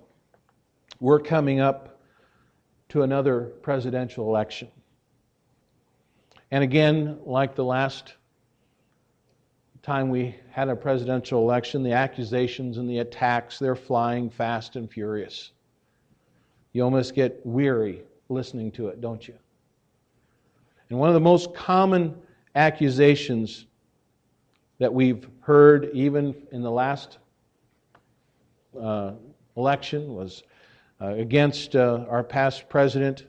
we're 1.00 1.20
coming 1.20 1.60
up 1.60 2.00
to 2.90 3.02
another 3.02 3.52
presidential 3.62 4.26
election. 4.26 4.68
And 6.50 6.64
again, 6.64 7.18
like 7.24 7.54
the 7.54 7.64
last 7.64 8.14
time 9.82 10.10
we 10.10 10.34
had 10.50 10.68
a 10.68 10.76
presidential 10.76 11.40
election, 11.40 11.82
the 11.82 11.92
accusations 11.92 12.76
and 12.76 12.90
the 12.90 12.98
attacks, 12.98 13.58
they're 13.58 13.76
flying 13.76 14.28
fast 14.28 14.76
and 14.76 14.90
furious. 14.90 15.52
You 16.72 16.82
almost 16.82 17.14
get 17.14 17.40
weary 17.44 18.02
listening 18.28 18.70
to 18.72 18.88
it, 18.88 19.00
don't 19.00 19.26
you? 19.26 19.34
And 20.90 20.98
one 20.98 21.08
of 21.08 21.14
the 21.14 21.20
most 21.20 21.54
common 21.54 22.16
accusations 22.54 23.66
that 24.78 24.92
we've 24.92 25.26
heard 25.40 25.90
even 25.94 26.34
in 26.52 26.62
the 26.62 26.70
last 26.70 27.18
uh, 28.78 29.12
election 29.56 30.14
was 30.14 30.42
uh, 31.00 31.14
against 31.14 31.76
uh, 31.76 32.04
our 32.09 32.22
past 32.22 32.68
president 32.68 33.24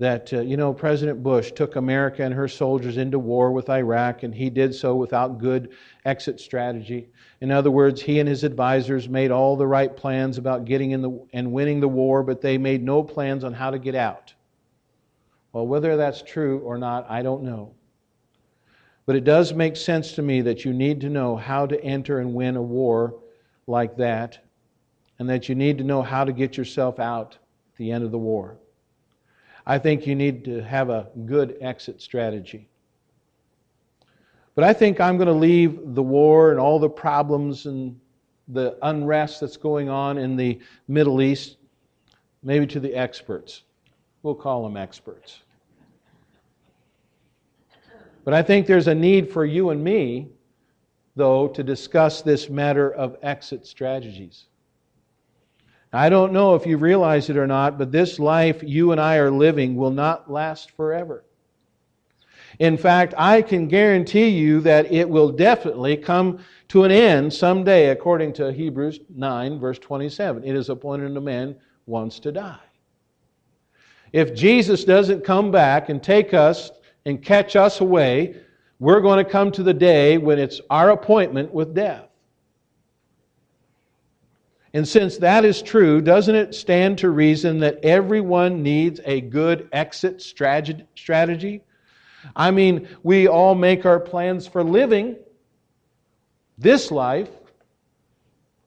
that, 0.00 0.32
uh, 0.32 0.40
you 0.40 0.56
know, 0.56 0.72
President 0.72 1.22
Bush 1.22 1.52
took 1.52 1.76
America 1.76 2.24
and 2.24 2.32
her 2.32 2.48
soldiers 2.48 2.96
into 2.96 3.18
war 3.18 3.52
with 3.52 3.68
Iraq, 3.68 4.22
and 4.22 4.34
he 4.34 4.48
did 4.48 4.74
so 4.74 4.96
without 4.96 5.38
good 5.38 5.70
exit 6.06 6.40
strategy. 6.40 7.06
In 7.42 7.50
other 7.50 7.70
words, 7.70 8.00
he 8.00 8.18
and 8.18 8.28
his 8.28 8.42
advisors 8.42 9.10
made 9.10 9.30
all 9.30 9.56
the 9.56 9.66
right 9.66 9.94
plans 9.94 10.38
about 10.38 10.64
getting 10.64 10.92
in 10.92 11.02
the, 11.02 11.26
and 11.34 11.52
winning 11.52 11.80
the 11.80 11.88
war, 11.88 12.22
but 12.22 12.40
they 12.40 12.56
made 12.56 12.82
no 12.82 13.02
plans 13.02 13.44
on 13.44 13.52
how 13.52 13.70
to 13.70 13.78
get 13.78 13.94
out. 13.94 14.32
Well, 15.52 15.66
whether 15.66 15.96
that's 15.98 16.22
true 16.22 16.60
or 16.60 16.78
not, 16.78 17.04
I 17.10 17.20
don't 17.20 17.42
know. 17.42 17.74
But 19.04 19.16
it 19.16 19.24
does 19.24 19.52
make 19.52 19.76
sense 19.76 20.12
to 20.12 20.22
me 20.22 20.40
that 20.42 20.64
you 20.64 20.72
need 20.72 21.02
to 21.02 21.10
know 21.10 21.36
how 21.36 21.66
to 21.66 21.82
enter 21.84 22.20
and 22.20 22.32
win 22.32 22.56
a 22.56 22.62
war 22.62 23.16
like 23.66 23.96
that, 23.98 24.38
and 25.20 25.28
that 25.28 25.50
you 25.50 25.54
need 25.54 25.76
to 25.76 25.84
know 25.84 26.00
how 26.02 26.24
to 26.24 26.32
get 26.32 26.56
yourself 26.56 26.98
out 26.98 27.34
at 27.34 27.76
the 27.76 27.92
end 27.92 28.02
of 28.02 28.10
the 28.10 28.18
war. 28.18 28.56
I 29.66 29.78
think 29.78 30.06
you 30.06 30.14
need 30.14 30.46
to 30.46 30.62
have 30.62 30.88
a 30.88 31.08
good 31.26 31.58
exit 31.60 32.00
strategy. 32.00 32.70
But 34.54 34.64
I 34.64 34.72
think 34.72 34.98
I'm 34.98 35.18
going 35.18 35.28
to 35.28 35.34
leave 35.34 35.94
the 35.94 36.02
war 36.02 36.50
and 36.50 36.58
all 36.58 36.78
the 36.78 36.88
problems 36.88 37.66
and 37.66 38.00
the 38.48 38.78
unrest 38.80 39.42
that's 39.42 39.58
going 39.58 39.90
on 39.90 40.16
in 40.16 40.36
the 40.36 40.58
Middle 40.88 41.20
East 41.20 41.58
maybe 42.42 42.66
to 42.68 42.80
the 42.80 42.94
experts. 42.94 43.64
We'll 44.22 44.34
call 44.34 44.62
them 44.62 44.78
experts. 44.78 45.40
But 48.24 48.32
I 48.32 48.42
think 48.42 48.66
there's 48.66 48.88
a 48.88 48.94
need 48.94 49.30
for 49.30 49.44
you 49.44 49.68
and 49.68 49.84
me, 49.84 50.28
though, 51.14 51.46
to 51.48 51.62
discuss 51.62 52.22
this 52.22 52.48
matter 52.48 52.90
of 52.94 53.18
exit 53.22 53.66
strategies. 53.66 54.46
I 55.92 56.08
don't 56.08 56.32
know 56.32 56.54
if 56.54 56.66
you 56.66 56.76
realize 56.76 57.30
it 57.30 57.36
or 57.36 57.46
not, 57.46 57.78
but 57.78 57.90
this 57.90 58.18
life 58.18 58.62
you 58.62 58.92
and 58.92 59.00
I 59.00 59.16
are 59.16 59.30
living 59.30 59.74
will 59.74 59.90
not 59.90 60.30
last 60.30 60.70
forever. 60.72 61.24
In 62.58 62.76
fact, 62.76 63.14
I 63.16 63.42
can 63.42 63.68
guarantee 63.68 64.28
you 64.28 64.60
that 64.60 64.92
it 64.92 65.08
will 65.08 65.30
definitely 65.30 65.96
come 65.96 66.40
to 66.68 66.84
an 66.84 66.90
end 66.90 67.32
someday, 67.32 67.88
according 67.88 68.34
to 68.34 68.52
Hebrews 68.52 69.00
9, 69.08 69.58
verse 69.58 69.78
27. 69.78 70.44
It 70.44 70.54
is 70.54 70.68
appointed 70.68 71.16
a 71.16 71.20
man 71.20 71.56
wants 71.86 72.20
to 72.20 72.32
die. 72.32 72.58
If 74.12 74.34
Jesus 74.34 74.84
doesn't 74.84 75.24
come 75.24 75.50
back 75.50 75.88
and 75.88 76.02
take 76.02 76.34
us 76.34 76.70
and 77.06 77.22
catch 77.22 77.56
us 77.56 77.80
away, 77.80 78.36
we're 78.78 79.00
going 79.00 79.24
to 79.24 79.30
come 79.30 79.50
to 79.52 79.62
the 79.62 79.74
day 79.74 80.18
when 80.18 80.38
it's 80.38 80.60
our 80.68 80.90
appointment 80.90 81.52
with 81.52 81.74
death. 81.74 82.09
And 84.72 84.86
since 84.86 85.16
that 85.18 85.44
is 85.44 85.62
true, 85.62 86.00
doesn't 86.00 86.34
it 86.34 86.54
stand 86.54 86.98
to 86.98 87.10
reason 87.10 87.58
that 87.60 87.84
everyone 87.84 88.62
needs 88.62 89.00
a 89.04 89.20
good 89.20 89.68
exit 89.72 90.22
strategy? 90.22 91.62
I 92.36 92.50
mean, 92.50 92.88
we 93.02 93.26
all 93.26 93.54
make 93.54 93.84
our 93.84 93.98
plans 93.98 94.46
for 94.46 94.62
living 94.62 95.16
this 96.56 96.90
life. 96.90 97.30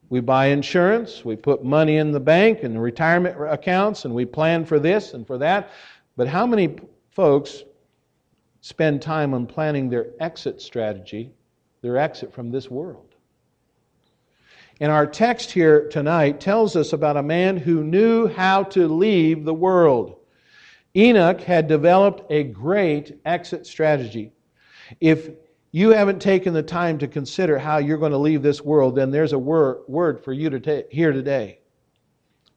We 0.09 0.19
buy 0.19 0.47
insurance, 0.47 1.25
we 1.25 1.35
put 1.35 1.63
money 1.63 1.97
in 1.97 2.11
the 2.11 2.19
bank 2.19 2.63
and 2.63 2.79
retirement 2.79 3.35
accounts, 3.51 4.05
and 4.05 4.13
we 4.13 4.25
plan 4.25 4.63
for 4.63 4.77
this 4.77 5.13
and 5.13 5.25
for 5.25 5.39
that. 5.39 5.71
But 6.15 6.27
how 6.27 6.45
many 6.45 6.77
folks 7.09 7.63
spend 8.61 9.01
time 9.01 9.33
on 9.33 9.47
planning 9.47 9.89
their 9.89 10.07
exit 10.19 10.61
strategy, 10.61 11.31
their 11.81 11.97
exit 11.97 12.31
from 12.31 12.51
this 12.51 12.69
world? 12.69 13.12
And 14.83 14.91
our 14.91 15.07
text 15.07 15.49
here 15.49 15.87
tonight 15.87 16.41
tells 16.41 16.75
us 16.75 16.91
about 16.91 17.15
a 17.15 17.23
man 17.23 17.55
who 17.55 17.85
knew 17.85 18.27
how 18.27 18.63
to 18.63 18.85
leave 18.85 19.45
the 19.45 19.53
world. 19.53 20.17
Enoch 20.93 21.39
had 21.39 21.69
developed 21.69 22.29
a 22.29 22.43
great 22.43 23.17
exit 23.23 23.65
strategy. 23.65 24.33
If 24.99 25.29
you 25.71 25.91
haven't 25.91 26.21
taken 26.21 26.53
the 26.53 26.63
time 26.63 26.97
to 26.97 27.07
consider 27.07 27.57
how 27.57 27.77
you're 27.77 27.97
going 27.97 28.11
to 28.11 28.17
leave 28.17 28.41
this 28.41 28.61
world, 28.61 28.97
then 28.97 29.09
there's 29.09 29.31
a 29.31 29.39
word, 29.39 29.83
word 29.87 30.21
for 30.21 30.33
you 30.33 30.49
to 30.49 30.59
ta- 30.59 30.87
hear 30.91 31.13
today. 31.13 31.59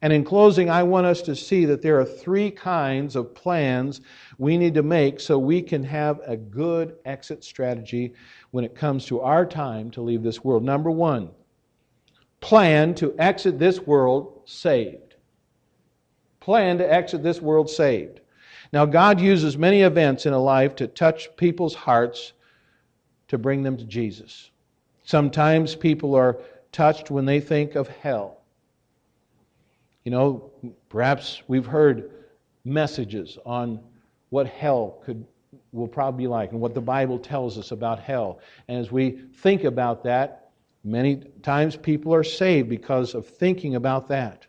And 0.01 0.11
in 0.11 0.25
closing, 0.25 0.69
I 0.69 0.83
want 0.83 1.07
us 1.07 1.21
to 1.21 1.33
see 1.33 1.63
that 1.63 1.81
there 1.81 1.97
are 1.97 2.03
three 2.03 2.51
kinds 2.51 3.15
of 3.15 3.33
plans 3.33 4.01
we 4.37 4.57
need 4.57 4.73
to 4.73 4.83
make 4.83 5.21
so 5.21 5.39
we 5.39 5.61
can 5.61 5.81
have 5.85 6.19
a 6.25 6.35
good 6.35 6.97
exit 7.05 7.45
strategy 7.45 8.15
when 8.51 8.65
it 8.65 8.75
comes 8.75 9.05
to 9.05 9.21
our 9.21 9.45
time 9.45 9.89
to 9.91 10.01
leave 10.01 10.23
this 10.23 10.43
world. 10.43 10.65
Number 10.65 10.91
one, 10.91 11.29
plan 12.39 12.95
to 12.95 13.15
exit 13.17 13.59
this 13.59 13.79
world 13.79 14.41
saved. 14.45 15.15
Plan 16.39 16.77
to 16.77 16.91
exit 16.93 17.23
this 17.23 17.41
world 17.41 17.69
saved. 17.69 18.21
Now, 18.71 18.85
God 18.85 19.19
uses 19.19 19.57
many 19.57 19.81
events 19.81 20.25
in 20.25 20.33
a 20.33 20.39
life 20.39 20.75
to 20.75 20.87
touch 20.87 21.35
people's 21.37 21.75
hearts 21.75 22.33
to 23.29 23.37
bring 23.37 23.63
them 23.63 23.77
to 23.77 23.85
Jesus. 23.85 24.51
Sometimes 25.03 25.75
people 25.75 26.15
are 26.15 26.37
touched 26.71 27.09
when 27.09 27.25
they 27.25 27.39
think 27.39 27.75
of 27.75 27.87
hell. 27.87 28.41
You 30.03 30.11
know, 30.11 30.51
perhaps 30.89 31.41
we've 31.47 31.65
heard 31.65 32.11
messages 32.63 33.37
on 33.45 33.79
what 34.29 34.47
hell 34.47 35.01
could 35.05 35.25
will 35.71 35.87
probably 35.87 36.23
be 36.23 36.27
like 36.27 36.51
and 36.51 36.59
what 36.59 36.73
the 36.73 36.81
Bible 36.81 37.19
tells 37.19 37.57
us 37.57 37.71
about 37.71 37.99
hell. 37.99 38.39
And 38.67 38.77
as 38.77 38.91
we 38.91 39.19
think 39.37 39.63
about 39.63 40.03
that, 40.03 40.46
many 40.87 41.17
times 41.43 41.75
people 41.75 42.13
are 42.13 42.23
saved 42.23 42.69
because 42.69 43.13
of 43.13 43.27
thinking 43.27 43.75
about 43.75 44.07
that. 44.07 44.47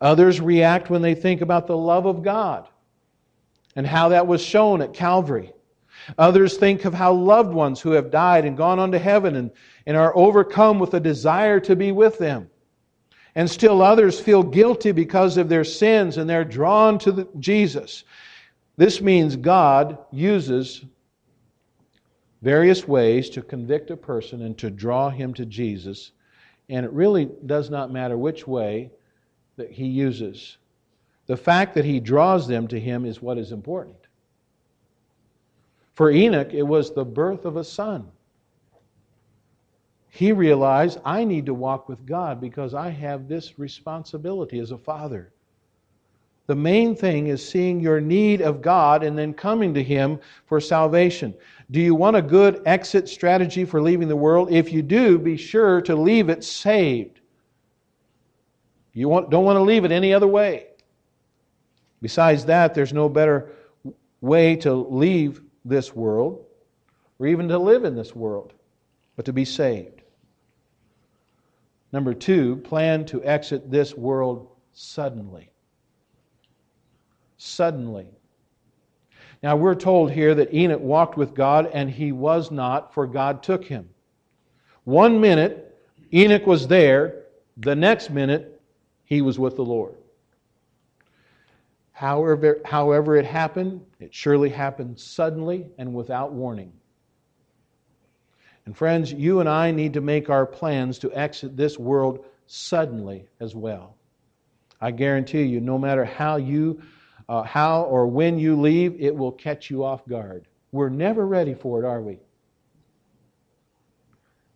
Others 0.00 0.40
react 0.40 0.88
when 0.88 1.02
they 1.02 1.14
think 1.14 1.40
about 1.40 1.66
the 1.66 1.76
love 1.76 2.06
of 2.06 2.22
God 2.22 2.68
and 3.74 3.86
how 3.86 4.10
that 4.10 4.26
was 4.26 4.40
shown 4.40 4.80
at 4.80 4.94
Calvary. 4.94 5.52
Others 6.16 6.56
think 6.56 6.84
of 6.84 6.94
how 6.94 7.12
loved 7.12 7.52
ones 7.52 7.80
who 7.80 7.90
have 7.90 8.10
died 8.10 8.44
and 8.44 8.56
gone 8.56 8.78
on 8.78 8.92
to 8.92 8.98
heaven 8.98 9.34
and, 9.34 9.50
and 9.84 9.96
are 9.96 10.16
overcome 10.16 10.78
with 10.78 10.94
a 10.94 11.00
desire 11.00 11.58
to 11.60 11.74
be 11.74 11.90
with 11.90 12.18
them. 12.18 12.48
And 13.34 13.50
still 13.50 13.82
others 13.82 14.20
feel 14.20 14.42
guilty 14.42 14.92
because 14.92 15.36
of 15.36 15.48
their 15.48 15.64
sins 15.64 16.16
and 16.16 16.30
they're 16.30 16.44
drawn 16.44 16.98
to 17.00 17.12
the, 17.12 17.28
Jesus. 17.38 18.04
This 18.76 19.00
means 19.00 19.34
God 19.34 19.98
uses 20.12 20.84
various 22.42 22.86
ways 22.86 23.30
to 23.30 23.42
convict 23.42 23.90
a 23.90 23.96
person 23.96 24.42
and 24.42 24.56
to 24.58 24.70
draw 24.70 25.10
him 25.10 25.34
to 25.34 25.46
Jesus. 25.46 26.12
And 26.68 26.84
it 26.84 26.92
really 26.92 27.28
does 27.46 27.70
not 27.70 27.90
matter 27.90 28.16
which 28.16 28.46
way 28.46 28.90
that 29.56 29.70
he 29.70 29.86
uses. 29.86 30.56
The 31.26 31.36
fact 31.36 31.74
that 31.74 31.84
he 31.84 32.00
draws 32.00 32.46
them 32.46 32.68
to 32.68 32.80
him 32.80 33.04
is 33.04 33.20
what 33.20 33.38
is 33.38 33.52
important. 33.52 33.96
For 35.94 36.10
Enoch, 36.10 36.54
it 36.54 36.62
was 36.62 36.94
the 36.94 37.04
birth 37.04 37.44
of 37.44 37.56
a 37.56 37.64
son. 37.64 38.08
He 40.10 40.32
realized, 40.32 41.00
I 41.04 41.24
need 41.24 41.46
to 41.46 41.54
walk 41.54 41.88
with 41.88 42.06
God 42.06 42.40
because 42.40 42.72
I 42.72 42.88
have 42.90 43.28
this 43.28 43.58
responsibility 43.58 44.58
as 44.58 44.70
a 44.70 44.78
father. 44.78 45.32
The 46.48 46.56
main 46.56 46.96
thing 46.96 47.26
is 47.26 47.46
seeing 47.46 47.78
your 47.78 48.00
need 48.00 48.40
of 48.40 48.62
God 48.62 49.02
and 49.04 49.16
then 49.16 49.34
coming 49.34 49.74
to 49.74 49.82
Him 49.82 50.18
for 50.46 50.60
salvation. 50.60 51.34
Do 51.70 51.78
you 51.78 51.94
want 51.94 52.16
a 52.16 52.22
good 52.22 52.62
exit 52.64 53.06
strategy 53.06 53.66
for 53.66 53.82
leaving 53.82 54.08
the 54.08 54.16
world? 54.16 54.50
If 54.50 54.72
you 54.72 54.80
do, 54.80 55.18
be 55.18 55.36
sure 55.36 55.82
to 55.82 55.94
leave 55.94 56.30
it 56.30 56.42
saved. 56.42 57.20
You 58.94 59.10
want, 59.10 59.28
don't 59.28 59.44
want 59.44 59.58
to 59.58 59.62
leave 59.62 59.84
it 59.84 59.92
any 59.92 60.14
other 60.14 60.26
way. 60.26 60.68
Besides 62.00 62.46
that, 62.46 62.74
there's 62.74 62.94
no 62.94 63.10
better 63.10 63.52
way 64.22 64.56
to 64.56 64.72
leave 64.72 65.42
this 65.66 65.94
world 65.94 66.46
or 67.18 67.26
even 67.26 67.46
to 67.48 67.58
live 67.58 67.84
in 67.84 67.94
this 67.94 68.16
world, 68.16 68.54
but 69.16 69.26
to 69.26 69.34
be 69.34 69.44
saved. 69.44 70.00
Number 71.92 72.14
two, 72.14 72.56
plan 72.56 73.04
to 73.06 73.22
exit 73.22 73.70
this 73.70 73.94
world 73.94 74.48
suddenly. 74.72 75.50
Suddenly. 77.38 78.08
Now, 79.42 79.56
we're 79.56 79.76
told 79.76 80.10
here 80.10 80.34
that 80.34 80.52
Enoch 80.52 80.80
walked 80.80 81.16
with 81.16 81.34
God 81.34 81.70
and 81.72 81.88
he 81.88 82.12
was 82.12 82.50
not, 82.50 82.92
for 82.92 83.06
God 83.06 83.42
took 83.42 83.64
him. 83.64 83.88
One 84.84 85.20
minute, 85.20 85.76
Enoch 86.12 86.46
was 86.46 86.66
there. 86.66 87.24
The 87.56 87.76
next 87.76 88.10
minute, 88.10 88.60
he 89.04 89.22
was 89.22 89.38
with 89.38 89.56
the 89.56 89.64
Lord. 89.64 89.94
However, 91.92 92.60
however 92.64 93.16
it 93.16 93.24
happened, 93.24 93.84
it 93.98 94.14
surely 94.14 94.48
happened 94.48 94.98
suddenly 94.98 95.66
and 95.78 95.94
without 95.94 96.32
warning. 96.32 96.72
And 98.66 98.76
friends, 98.76 99.12
you 99.12 99.40
and 99.40 99.48
I 99.48 99.70
need 99.70 99.94
to 99.94 100.00
make 100.00 100.30
our 100.30 100.46
plans 100.46 100.98
to 101.00 101.12
exit 101.12 101.56
this 101.56 101.78
world 101.78 102.24
suddenly 102.46 103.26
as 103.40 103.54
well. 103.54 103.96
I 104.80 104.90
guarantee 104.90 105.42
you, 105.42 105.60
no 105.60 105.78
matter 105.78 106.04
how 106.04 106.36
you, 106.36 106.82
uh, 107.28 107.42
how 107.42 107.82
or 107.82 108.06
when 108.06 108.38
you 108.38 108.58
leave, 108.60 108.96
it 109.00 109.14
will 109.14 109.32
catch 109.32 109.70
you 109.70 109.84
off 109.84 110.06
guard. 110.08 110.46
We're 110.72 110.88
never 110.88 111.26
ready 111.26 111.54
for 111.54 111.82
it, 111.82 111.86
are 111.86 112.00
we? 112.00 112.18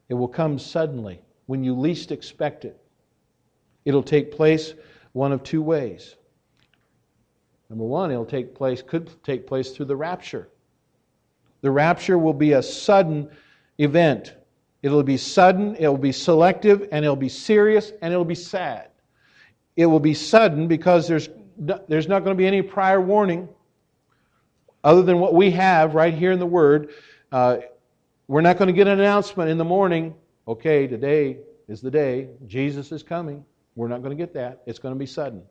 It 0.08 0.14
will 0.14 0.28
come 0.28 0.58
suddenly 0.58 1.20
when 1.46 1.64
you 1.64 1.74
least 1.74 2.12
expect 2.12 2.64
it. 2.64 2.78
It'll 3.84 4.02
take 4.02 4.30
place 4.30 4.74
one 5.12 5.32
of 5.32 5.42
two 5.42 5.62
ways. 5.62 6.16
Number 7.68 7.84
one, 7.84 8.10
it'll 8.10 8.26
take 8.26 8.54
place, 8.54 8.82
could 8.82 9.10
take 9.24 9.46
place 9.46 9.70
through 9.70 9.86
the 9.86 9.96
rapture. 9.96 10.48
The 11.62 11.70
rapture 11.70 12.18
will 12.18 12.34
be 12.34 12.52
a 12.52 12.62
sudden 12.62 13.30
event. 13.78 14.34
It'll 14.82 15.02
be 15.02 15.16
sudden, 15.16 15.76
it'll 15.76 15.96
be 15.96 16.12
selective, 16.12 16.88
and 16.92 17.04
it'll 17.04 17.16
be 17.16 17.28
serious, 17.28 17.92
and 18.02 18.12
it'll 18.12 18.24
be 18.24 18.34
sad. 18.34 18.88
It 19.76 19.86
will 19.86 20.00
be 20.00 20.12
sudden 20.12 20.68
because 20.68 21.08
there's, 21.08 21.28
there's 21.88 22.08
not 22.08 22.24
going 22.24 22.36
to 22.36 22.38
be 22.38 22.46
any 22.46 22.62
prior 22.62 23.00
warning 23.00 23.48
other 24.84 25.02
than 25.02 25.18
what 25.18 25.34
we 25.34 25.50
have 25.52 25.94
right 25.94 26.14
here 26.14 26.32
in 26.32 26.38
the 26.38 26.46
Word. 26.46 26.90
Uh, 27.30 27.58
we're 28.26 28.40
not 28.40 28.58
going 28.58 28.68
to 28.68 28.72
get 28.72 28.86
an 28.86 28.98
announcement 28.98 29.50
in 29.50 29.58
the 29.58 29.64
morning, 29.64 30.14
okay, 30.46 30.86
today 30.86 31.38
is 31.68 31.80
the 31.80 31.90
day, 31.90 32.28
Jesus 32.46 32.92
is 32.92 33.02
coming. 33.02 33.44
We're 33.74 33.88
not 33.88 34.02
going 34.02 34.16
to 34.16 34.22
get 34.22 34.34
that. 34.34 34.62
It's 34.66 34.78
going 34.78 34.94
to 34.94 34.98
be 34.98 35.06
sudden. 35.06 35.42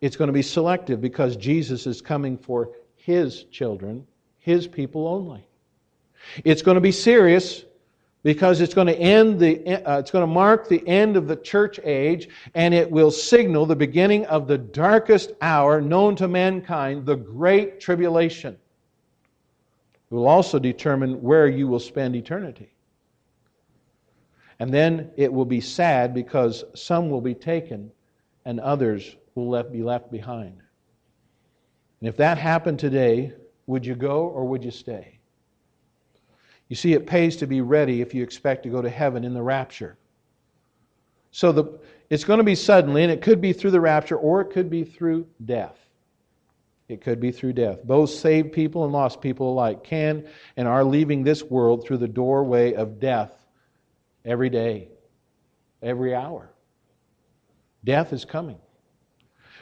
It's 0.00 0.16
going 0.16 0.28
to 0.28 0.32
be 0.32 0.42
selective 0.42 1.00
because 1.00 1.36
Jesus 1.36 1.86
is 1.86 2.00
coming 2.00 2.38
for 2.38 2.70
his 2.96 3.44
children, 3.44 4.06
his 4.38 4.66
people 4.66 5.06
only. 5.06 5.46
It's 6.44 6.62
going 6.62 6.76
to 6.76 6.80
be 6.80 6.92
serious 6.92 7.64
because 8.22 8.60
it's 8.60 8.74
going 8.74 8.86
to 8.86 8.96
end 8.96 9.38
the 9.40 9.66
uh, 9.84 9.98
it's 9.98 10.10
going 10.10 10.22
to 10.22 10.32
mark 10.32 10.68
the 10.68 10.86
end 10.86 11.16
of 11.16 11.26
the 11.26 11.36
church 11.36 11.80
age 11.82 12.28
and 12.54 12.72
it 12.72 12.90
will 12.90 13.10
signal 13.10 13.66
the 13.66 13.76
beginning 13.76 14.24
of 14.26 14.46
the 14.46 14.58
darkest 14.58 15.32
hour 15.40 15.80
known 15.80 16.14
to 16.16 16.28
mankind, 16.28 17.04
the 17.04 17.16
great 17.16 17.80
tribulation. 17.80 18.56
It 20.10 20.14
will 20.14 20.28
also 20.28 20.58
determine 20.58 21.22
where 21.22 21.48
you 21.48 21.66
will 21.66 21.80
spend 21.80 22.14
eternity. 22.14 22.72
And 24.58 24.72
then 24.72 25.10
it 25.16 25.32
will 25.32 25.44
be 25.44 25.60
sad 25.60 26.14
because 26.14 26.64
some 26.74 27.10
will 27.10 27.20
be 27.20 27.34
taken 27.34 27.90
and 28.44 28.60
others 28.60 29.16
will 29.34 29.48
left, 29.48 29.72
be 29.72 29.82
left 29.82 30.12
behind. 30.12 30.60
And 32.00 32.08
if 32.08 32.16
that 32.18 32.38
happened 32.38 32.78
today, 32.78 33.32
would 33.66 33.86
you 33.86 33.94
go 33.94 34.28
or 34.28 34.44
would 34.44 34.62
you 34.62 34.70
stay? 34.70 35.18
You 36.72 36.76
see, 36.76 36.94
it 36.94 37.06
pays 37.06 37.36
to 37.36 37.46
be 37.46 37.60
ready 37.60 38.00
if 38.00 38.14
you 38.14 38.22
expect 38.22 38.62
to 38.62 38.70
go 38.70 38.80
to 38.80 38.88
heaven 38.88 39.24
in 39.24 39.34
the 39.34 39.42
rapture. 39.42 39.98
So 41.30 41.52
the, 41.52 41.78
it's 42.08 42.24
going 42.24 42.38
to 42.38 42.44
be 42.44 42.54
suddenly, 42.54 43.02
and 43.02 43.12
it 43.12 43.20
could 43.20 43.42
be 43.42 43.52
through 43.52 43.72
the 43.72 43.80
rapture 43.82 44.16
or 44.16 44.40
it 44.40 44.48
could 44.48 44.70
be 44.70 44.82
through 44.82 45.26
death. 45.44 45.76
It 46.88 47.02
could 47.02 47.20
be 47.20 47.30
through 47.30 47.52
death. 47.52 47.84
Both 47.84 48.08
saved 48.08 48.54
people 48.54 48.84
and 48.84 48.92
lost 48.94 49.20
people 49.20 49.52
alike 49.52 49.84
can 49.84 50.26
and 50.56 50.66
are 50.66 50.82
leaving 50.82 51.22
this 51.22 51.42
world 51.42 51.84
through 51.84 51.98
the 51.98 52.08
doorway 52.08 52.72
of 52.72 52.98
death 52.98 53.32
every 54.24 54.48
day, 54.48 54.88
every 55.82 56.14
hour. 56.14 56.54
Death 57.84 58.14
is 58.14 58.24
coming. 58.24 58.58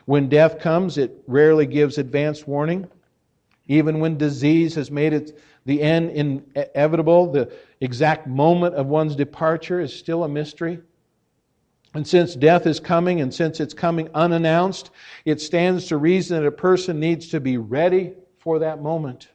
When 0.04 0.28
death 0.28 0.60
comes, 0.60 0.96
it 0.96 1.24
rarely 1.26 1.66
gives 1.66 1.98
advanced 1.98 2.46
warning. 2.46 2.88
Even 3.66 3.98
when 3.98 4.16
disease 4.16 4.76
has 4.76 4.92
made 4.92 5.12
it 5.12 5.40
the 5.66 5.82
end 5.82 6.10
inevitable, 6.10 7.30
the 7.30 7.52
exact 7.80 8.26
moment 8.26 8.74
of 8.74 8.86
one's 8.86 9.16
departure 9.16 9.80
is 9.80 9.96
still 9.96 10.24
a 10.24 10.28
mystery. 10.28 10.80
And 11.94 12.06
since 12.06 12.34
death 12.34 12.66
is 12.66 12.78
coming, 12.78 13.20
and 13.20 13.34
since 13.34 13.58
it's 13.58 13.74
coming 13.74 14.08
unannounced, 14.14 14.90
it 15.24 15.40
stands 15.40 15.86
to 15.86 15.96
reason 15.96 16.40
that 16.40 16.46
a 16.46 16.52
person 16.52 17.00
needs 17.00 17.28
to 17.28 17.40
be 17.40 17.56
ready 17.56 18.14
for 18.38 18.60
that 18.60 18.80
moment. 18.80 19.28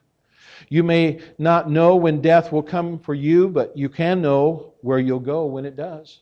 You 0.70 0.84
may 0.84 1.20
not 1.38 1.70
know 1.70 1.96
when 1.96 2.22
death 2.22 2.52
will 2.52 2.64
come 2.64 2.98
for 2.98 3.14
you, 3.14 3.50
but 3.50 3.76
you 3.78 3.90
can 3.90 4.22
know 4.22 4.74
where 4.82 5.00
you'll 5.00 5.20
go 5.20 5.46
when 5.46 5.66
it 5.66 5.76
does. 5.76 6.22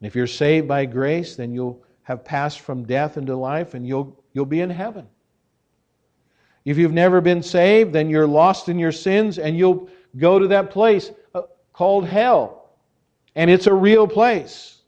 And 0.00 0.06
if 0.06 0.14
you're 0.14 0.26
saved 0.26 0.66
by 0.66 0.86
grace, 0.86 1.36
then 1.36 1.52
you'll 1.52 1.82
have 2.02 2.24
passed 2.24 2.60
from 2.60 2.84
death 2.84 3.16
into 3.16 3.36
life 3.36 3.74
and 3.74 3.86
you'll, 3.86 4.22
you'll 4.32 4.44
be 4.46 4.60
in 4.60 4.70
heaven. 4.70 5.06
If 6.64 6.78
you've 6.78 6.92
never 6.92 7.20
been 7.20 7.42
saved, 7.42 7.92
then 7.92 8.08
you're 8.08 8.26
lost 8.26 8.68
in 8.68 8.78
your 8.78 8.92
sins 8.92 9.38
and 9.38 9.56
you'll 9.56 9.88
go 10.16 10.38
to 10.38 10.48
that 10.48 10.70
place 10.70 11.10
uh, 11.34 11.42
called 11.72 12.06
hell. 12.06 12.70
And 13.34 13.50
it's 13.50 13.66
a 13.66 13.74
real 13.74 14.06
place. 14.06 14.78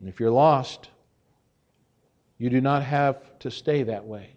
And 0.00 0.08
if 0.08 0.20
you're 0.20 0.30
lost, 0.30 0.90
you 2.38 2.50
do 2.50 2.60
not 2.60 2.82
have 2.82 3.38
to 3.38 3.50
stay 3.50 3.84
that 3.84 4.04
way. 4.04 4.34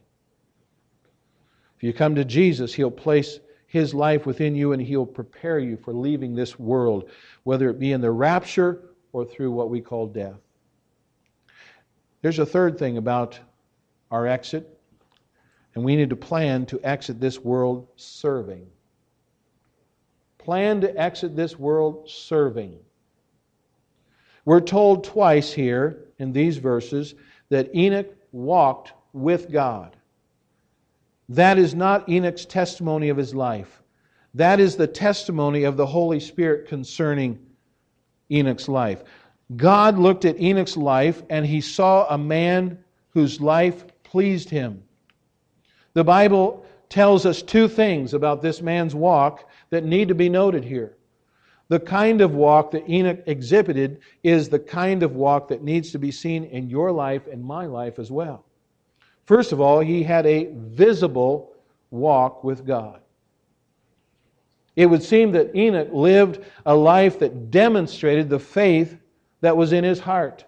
If 1.75 1.83
you 1.83 1.91
come 1.91 2.15
to 2.15 2.23
Jesus, 2.23 2.73
He'll 2.73 2.89
place 2.89 3.39
His 3.65 3.93
life 3.93 4.25
within 4.25 4.55
you 4.55 4.71
and 4.71 4.81
He'll 4.81 5.05
prepare 5.05 5.59
you 5.59 5.75
for 5.75 5.93
leaving 5.93 6.33
this 6.33 6.57
world, 6.57 7.09
whether 7.43 7.69
it 7.69 7.79
be 7.79 7.91
in 7.91 8.01
the 8.01 8.11
rapture 8.11 8.91
or 9.11 9.25
through 9.25 9.51
what 9.51 9.69
we 9.69 9.81
call 9.81 10.07
death. 10.07 10.39
There's 12.21 12.39
a 12.39 12.45
third 12.45 12.79
thing 12.79 12.97
about 12.97 13.39
our 14.09 14.25
exit, 14.25 14.76
and 15.77 15.85
we 15.85 15.95
need 15.95 16.09
to 16.09 16.17
plan 16.17 16.65
to 16.65 16.81
exit 16.83 17.21
this 17.21 17.39
world 17.39 17.87
serving 17.95 18.67
plan 20.47 20.79
to 20.79 20.97
exit 20.97 21.35
this 21.35 21.59
world 21.59 22.09
serving. 22.09 22.79
We're 24.45 24.61
told 24.61 25.03
twice 25.03 25.51
here 25.51 26.05
in 26.19 26.31
these 26.31 26.55
verses 26.55 27.15
that 27.49 27.75
Enoch 27.75 28.07
walked 28.31 28.93
with 29.11 29.51
God. 29.51 29.97
That 31.27 31.57
is 31.57 31.75
not 31.75 32.07
Enoch's 32.07 32.45
testimony 32.45 33.09
of 33.09 33.17
his 33.17 33.35
life. 33.35 33.83
That 34.35 34.61
is 34.61 34.77
the 34.77 34.87
testimony 34.87 35.65
of 35.65 35.75
the 35.75 35.85
Holy 35.85 36.21
Spirit 36.21 36.69
concerning 36.69 37.45
Enoch's 38.31 38.69
life. 38.69 39.03
God 39.57 39.97
looked 39.97 40.23
at 40.23 40.39
Enoch's 40.39 40.77
life 40.77 41.23
and 41.29 41.45
he 41.45 41.59
saw 41.59 42.07
a 42.07 42.17
man 42.17 42.81
whose 43.09 43.41
life 43.41 43.83
pleased 44.03 44.49
him. 44.49 44.81
The 45.97 46.03
Bible 46.03 46.63
tells 46.89 47.25
us 47.25 47.41
two 47.41 47.67
things 47.67 48.13
about 48.13 48.43
this 48.43 48.61
man's 48.61 48.93
walk 48.93 49.49
that 49.71 49.83
need 49.83 50.09
to 50.09 50.13
be 50.13 50.29
noted 50.29 50.63
here. 50.63 50.95
The 51.69 51.79
kind 51.79 52.21
of 52.21 52.35
walk 52.35 52.69
that 52.69 52.87
Enoch 52.87 53.23
exhibited 53.25 54.01
is 54.21 54.47
the 54.47 54.59
kind 54.59 55.01
of 55.01 55.15
walk 55.15 55.47
that 55.47 55.63
needs 55.63 55.91
to 55.93 55.97
be 55.97 56.11
seen 56.11 56.43
in 56.43 56.69
your 56.69 56.91
life 56.91 57.25
and 57.25 57.43
my 57.43 57.65
life 57.65 57.97
as 57.97 58.11
well. 58.11 58.45
First 59.25 59.51
of 59.51 59.59
all, 59.59 59.79
he 59.79 60.03
had 60.03 60.27
a 60.27 60.51
visible 60.53 61.55
walk 61.89 62.43
with 62.43 62.63
God. 62.63 63.01
It 64.75 64.85
would 64.85 65.01
seem 65.01 65.31
that 65.31 65.55
Enoch 65.55 65.89
lived 65.91 66.45
a 66.63 66.75
life 66.75 67.17
that 67.17 67.49
demonstrated 67.49 68.29
the 68.29 68.37
faith 68.37 68.99
that 69.41 69.57
was 69.57 69.73
in 69.73 69.83
his 69.83 70.01
heart. 70.01 70.45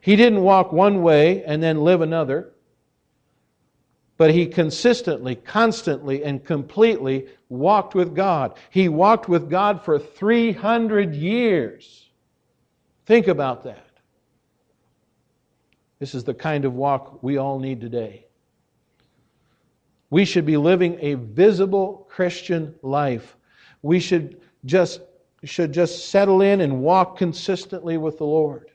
He 0.00 0.14
didn't 0.14 0.44
walk 0.44 0.70
one 0.70 1.02
way 1.02 1.42
and 1.42 1.60
then 1.60 1.82
live 1.82 2.02
another 2.02 2.52
but 4.18 4.32
he 4.32 4.46
consistently, 4.46 5.36
constantly, 5.36 6.24
and 6.24 6.44
completely 6.44 7.28
walked 7.48 7.94
with 7.94 8.14
God. 8.14 8.58
He 8.68 8.88
walked 8.88 9.28
with 9.28 9.48
God 9.48 9.82
for 9.82 9.98
300 9.98 11.14
years. 11.14 12.10
Think 13.06 13.28
about 13.28 13.62
that. 13.64 13.86
This 16.00 16.14
is 16.14 16.24
the 16.24 16.34
kind 16.34 16.64
of 16.64 16.74
walk 16.74 17.22
we 17.22 17.38
all 17.38 17.60
need 17.60 17.80
today. 17.80 18.26
We 20.10 20.24
should 20.24 20.44
be 20.46 20.56
living 20.56 20.98
a 21.00 21.14
visible 21.14 22.06
Christian 22.10 22.74
life. 22.82 23.36
We 23.82 24.00
should 24.00 24.40
just, 24.64 25.00
should 25.44 25.72
just 25.72 26.08
settle 26.08 26.42
in 26.42 26.60
and 26.60 26.80
walk 26.80 27.18
consistently 27.18 27.98
with 27.98 28.18
the 28.18 28.24
Lord. 28.24 28.70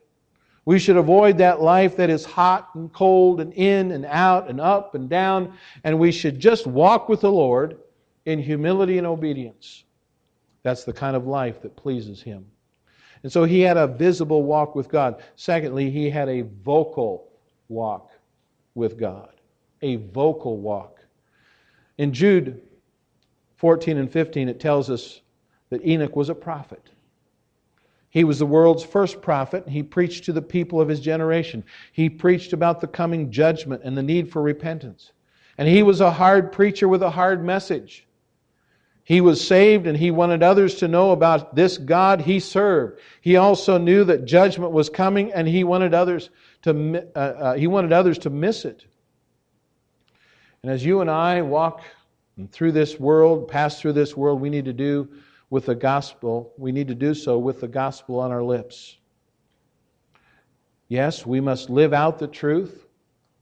We 0.66 0.80
should 0.80 0.98
avoid 0.98 1.38
that 1.40 1.62
life 1.62 1.98
that 1.98 2.10
is 2.10 2.24
hot 2.24 2.70
and 2.76 2.92
cold 2.94 3.42
and 3.42 3.54
in 3.54 3.92
and 3.92 4.06
out 4.06 4.50
and 4.50 4.62
up 4.62 4.96
and 4.96 5.10
down, 5.10 5.54
and 5.84 6.00
we 6.00 6.12
should 6.12 6.40
just 6.40 6.66
walk 6.66 7.10
with 7.10 7.22
the 7.22 7.32
Lord 7.32 7.78
in 8.26 8.40
humility 8.40 8.98
and 8.98 9.08
obedience. 9.08 9.84
That's 10.64 10.86
the 10.86 10.94
kind 10.94 11.16
of 11.16 11.28
life 11.28 11.62
that 11.62 11.76
pleases 11.76 12.22
Him. 12.22 12.46
And 13.24 13.32
so 13.32 13.46
he 13.46 13.62
had 13.62 13.78
a 13.78 13.88
visible 13.88 14.44
walk 14.44 14.76
with 14.76 14.90
God. 14.90 15.24
Secondly, 15.36 15.90
he 15.90 16.10
had 16.10 16.28
a 16.28 16.42
vocal 16.42 17.32
walk 17.70 18.12
with 18.76 18.98
God. 19.00 19.30
A 19.82 19.96
vocal 19.96 20.58
walk. 20.58 21.00
In 21.98 22.14
Jude 22.14 22.62
14 23.58 23.98
and 23.98 24.12
15, 24.12 24.50
it 24.50 24.60
tells 24.60 24.90
us 24.90 25.22
that 25.70 25.86
Enoch 25.86 26.16
was 26.16 26.30
a 26.30 26.36
prophet. 26.36 26.90
He 28.14 28.24
was 28.24 28.38
the 28.38 28.46
world's 28.46 28.84
first 28.84 29.24
prophet. 29.24 29.68
He 29.68 29.82
preached 29.82 30.26
to 30.26 30.34
the 30.34 30.42
people 30.44 30.80
of 30.80 30.88
his 30.88 31.00
generation. 31.00 31.64
He 31.94 32.12
preached 32.12 32.54
about 32.54 32.80
the 32.80 32.86
coming 32.86 33.32
judgment 33.32 33.82
and 33.84 33.98
the 33.98 34.04
need 34.04 34.32
for 34.32 34.40
repentance. 34.40 35.14
And 35.58 35.68
he 35.68 35.82
was 35.82 36.00
a 36.00 36.12
hard 36.12 36.52
preacher 36.52 36.88
with 36.88 37.02
a 37.02 37.10
hard 37.10 37.44
message. 37.44 38.06
He 39.04 39.20
was 39.20 39.46
saved 39.46 39.88
and 39.88 39.98
he 39.98 40.12
wanted 40.12 40.44
others 40.44 40.76
to 40.76 40.88
know 40.88 41.10
about 41.10 41.56
this 41.56 41.80
God 41.80 42.22
he 42.22 42.40
served. 42.40 43.00
He 43.20 43.36
also 43.36 43.80
knew 43.80 44.04
that 44.04 44.26
judgment 44.26 44.74
was 44.74 44.92
coming 44.92 45.34
and 45.34 45.48
he 45.48 45.64
wanted 45.64 45.96
others 45.96 46.30
to, 46.62 47.04
uh, 47.16 47.20
uh, 47.20 47.54
he 47.56 47.66
wanted 47.66 47.94
others 47.94 48.20
to 48.20 48.30
miss 48.30 48.64
it. 48.64 48.86
And 50.62 50.72
as 50.72 50.86
you 50.86 51.02
and 51.02 51.10
I 51.10 51.42
walk 51.42 51.82
through 52.52 52.74
this 52.74 53.00
world, 53.00 53.48
pass 53.48 53.82
through 53.82 53.94
this 53.94 54.16
world, 54.16 54.40
we 54.40 54.52
need 54.52 54.66
to 54.66 54.74
do 54.74 55.10
with 55.54 55.68
the 55.68 55.76
gospel, 55.76 56.52
we 56.58 56.72
need 56.72 56.88
to 56.88 56.96
do 56.96 57.14
so 57.14 57.38
with 57.38 57.62
the 57.62 57.68
gospel 57.68 58.20
on 58.20 58.32
our 58.32 58.42
lips. 58.42 58.98
Yes, 60.88 61.28
we 61.28 61.40
must 61.40 61.70
live 61.70 61.94
out 61.94 62.18
the 62.18 62.26
truth, 62.26 62.88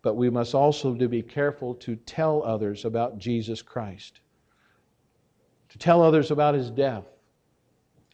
but 0.02 0.16
we 0.16 0.30
must 0.30 0.54
also 0.54 0.94
to 0.94 1.08
be 1.08 1.22
careful 1.22 1.74
to 1.76 1.96
tell 1.96 2.44
others 2.44 2.84
about 2.84 3.18
Jesus 3.18 3.62
Christ. 3.62 4.20
To 5.70 5.78
tell 5.78 6.04
others 6.04 6.32
about 6.32 6.54
his 6.54 6.70
death 6.70 7.06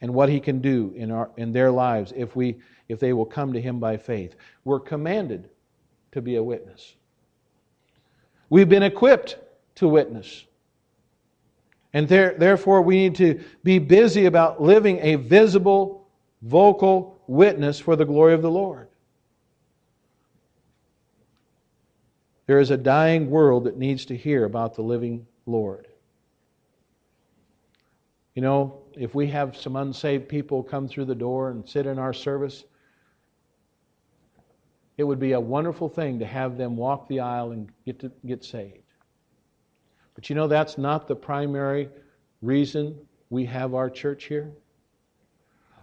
and 0.00 0.14
what 0.14 0.28
he 0.28 0.38
can 0.38 0.60
do 0.60 0.92
in, 0.94 1.10
our, 1.10 1.32
in 1.36 1.50
their 1.50 1.72
lives 1.72 2.12
if, 2.14 2.36
we, 2.36 2.60
if 2.88 3.00
they 3.00 3.12
will 3.12 3.26
come 3.26 3.52
to 3.52 3.60
him 3.60 3.80
by 3.80 3.96
faith. 3.96 4.36
We're 4.62 4.78
commanded 4.78 5.50
to 6.12 6.22
be 6.22 6.36
a 6.36 6.42
witness. 6.42 6.94
We've 8.48 8.68
been 8.68 8.84
equipped 8.84 9.38
to 9.74 9.88
witness. 9.88 10.44
And 11.92 12.08
there, 12.08 12.34
therefore, 12.36 12.82
we 12.82 12.96
need 12.96 13.14
to 13.16 13.42
be 13.64 13.78
busy 13.78 14.26
about 14.26 14.60
living 14.60 14.98
a 15.00 15.14
visible, 15.14 16.06
vocal 16.42 17.20
witness 17.26 17.78
for 17.78 17.96
the 17.96 18.04
glory 18.04 18.34
of 18.34 18.42
the 18.42 18.50
Lord. 18.50 18.88
There 22.46 22.60
is 22.60 22.70
a 22.70 22.76
dying 22.76 23.30
world 23.30 23.64
that 23.64 23.76
needs 23.76 24.06
to 24.06 24.16
hear 24.16 24.44
about 24.44 24.74
the 24.74 24.82
living 24.82 25.26
Lord. 25.46 25.86
You 28.34 28.42
know, 28.42 28.82
if 28.94 29.14
we 29.14 29.26
have 29.28 29.56
some 29.56 29.76
unsaved 29.76 30.28
people 30.28 30.62
come 30.62 30.88
through 30.88 31.06
the 31.06 31.14
door 31.14 31.50
and 31.50 31.68
sit 31.68 31.86
in 31.86 31.98
our 31.98 32.12
service, 32.12 32.64
it 34.96 35.04
would 35.04 35.18
be 35.18 35.32
a 35.32 35.40
wonderful 35.40 35.88
thing 35.88 36.18
to 36.18 36.26
have 36.26 36.56
them 36.56 36.76
walk 36.76 37.08
the 37.08 37.20
aisle 37.20 37.52
and 37.52 37.70
get 37.84 37.98
to 38.00 38.12
get 38.26 38.44
saved. 38.44 38.87
But 40.18 40.28
you 40.28 40.34
know, 40.34 40.48
that's 40.48 40.78
not 40.78 41.06
the 41.06 41.14
primary 41.14 41.88
reason 42.42 42.98
we 43.30 43.44
have 43.44 43.72
our 43.72 43.88
church 43.88 44.24
here. 44.24 44.50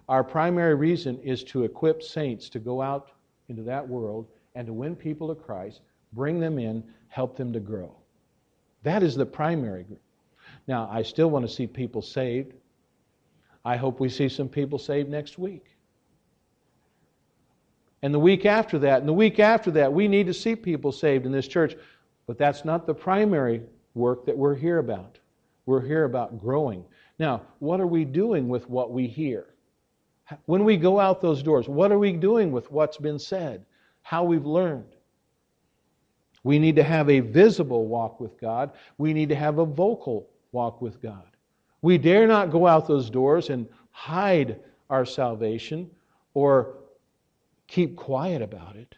Our 0.09 0.25
primary 0.25 0.75
reason 0.75 1.21
is 1.21 1.41
to 1.45 1.63
equip 1.63 2.03
saints 2.03 2.49
to 2.49 2.59
go 2.59 2.81
out 2.81 3.11
into 3.47 3.63
that 3.63 3.87
world 3.87 4.27
and 4.53 4.67
to 4.67 4.73
win 4.73 4.93
people 4.93 5.29
to 5.29 5.35
Christ, 5.35 5.79
bring 6.11 6.41
them 6.41 6.59
in, 6.59 6.83
help 7.07 7.37
them 7.37 7.53
to 7.53 7.61
grow. 7.61 7.95
That 8.83 9.03
is 9.03 9.15
the 9.15 9.25
primary. 9.25 9.85
Now, 10.67 10.89
I 10.91 11.01
still 11.03 11.29
want 11.29 11.47
to 11.47 11.53
see 11.53 11.65
people 11.65 12.01
saved. 12.01 12.55
I 13.63 13.77
hope 13.77 14.01
we 14.01 14.09
see 14.09 14.27
some 14.27 14.49
people 14.49 14.79
saved 14.79 15.09
next 15.09 15.37
week. 15.37 15.77
And 18.01 18.13
the 18.13 18.19
week 18.19 18.45
after 18.45 18.79
that, 18.79 18.99
and 18.99 19.07
the 19.07 19.13
week 19.13 19.39
after 19.39 19.71
that, 19.71 19.93
we 19.93 20.09
need 20.09 20.27
to 20.27 20.33
see 20.33 20.57
people 20.57 20.91
saved 20.91 21.25
in 21.25 21.31
this 21.31 21.47
church. 21.47 21.77
But 22.27 22.37
that's 22.37 22.65
not 22.65 22.85
the 22.85 22.93
primary 22.93 23.61
work 23.95 24.25
that 24.25 24.37
we're 24.37 24.55
here 24.55 24.77
about. 24.77 25.17
We're 25.65 25.85
here 25.85 26.03
about 26.03 26.39
growing. 26.39 26.85
Now, 27.17 27.41
what 27.59 27.79
are 27.79 27.87
we 27.87 28.05
doing 28.05 28.47
with 28.47 28.69
what 28.69 28.91
we 28.91 29.07
hear? 29.07 29.47
When 30.45 30.63
we 30.63 30.77
go 30.77 30.99
out 30.99 31.21
those 31.21 31.41
doors, 31.41 31.67
what 31.67 31.91
are 31.91 31.99
we 31.99 32.11
doing 32.11 32.51
with 32.51 32.71
what's 32.71 32.97
been 32.97 33.17
said? 33.17 33.65
How 34.03 34.23
we've 34.23 34.45
learned? 34.45 34.95
We 36.43 36.59
need 36.59 36.75
to 36.75 36.83
have 36.83 37.09
a 37.09 37.21
visible 37.21 37.87
walk 37.87 38.19
with 38.19 38.39
God. 38.39 38.71
We 38.97 39.13
need 39.13 39.29
to 39.29 39.35
have 39.35 39.57
a 39.57 39.65
vocal 39.65 40.29
walk 40.51 40.81
with 40.81 41.01
God. 41.01 41.25
We 41.81 41.97
dare 41.97 42.27
not 42.27 42.51
go 42.51 42.67
out 42.67 42.87
those 42.87 43.09
doors 43.09 43.49
and 43.49 43.67
hide 43.91 44.59
our 44.89 45.05
salvation 45.05 45.89
or 46.33 46.77
keep 47.67 47.95
quiet 47.95 48.41
about 48.41 48.75
it. 48.75 48.95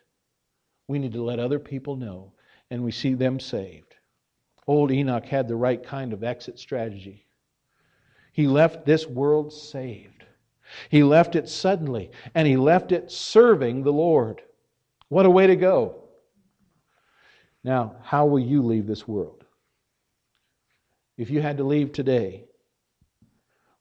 We 0.87 0.99
need 0.99 1.13
to 1.13 1.23
let 1.23 1.39
other 1.39 1.59
people 1.59 1.95
know 1.95 2.31
and 2.69 2.83
we 2.83 2.91
see 2.91 3.13
them 3.13 3.39
saved. 3.39 3.96
Old 4.67 4.91
Enoch 4.91 5.25
had 5.25 5.47
the 5.47 5.55
right 5.55 5.81
kind 5.81 6.11
of 6.13 6.23
exit 6.23 6.59
strategy. 6.59 7.25
He 8.33 8.47
left 8.47 8.85
this 8.85 9.07
world 9.07 9.53
saved. 9.53 10.25
He 10.89 11.03
left 11.03 11.35
it 11.35 11.47
suddenly, 11.47 12.11
and 12.35 12.47
he 12.47 12.57
left 12.57 12.91
it 12.91 13.09
serving 13.09 13.83
the 13.83 13.93
Lord. 13.93 14.41
What 15.07 15.25
a 15.25 15.29
way 15.29 15.47
to 15.47 15.55
go. 15.55 16.03
Now, 17.63 17.95
how 18.03 18.25
will 18.25 18.39
you 18.39 18.61
leave 18.61 18.85
this 18.85 19.07
world? 19.07 19.45
If 21.17 21.29
you 21.29 21.41
had 21.41 21.57
to 21.57 21.63
leave 21.63 21.93
today, 21.93 22.45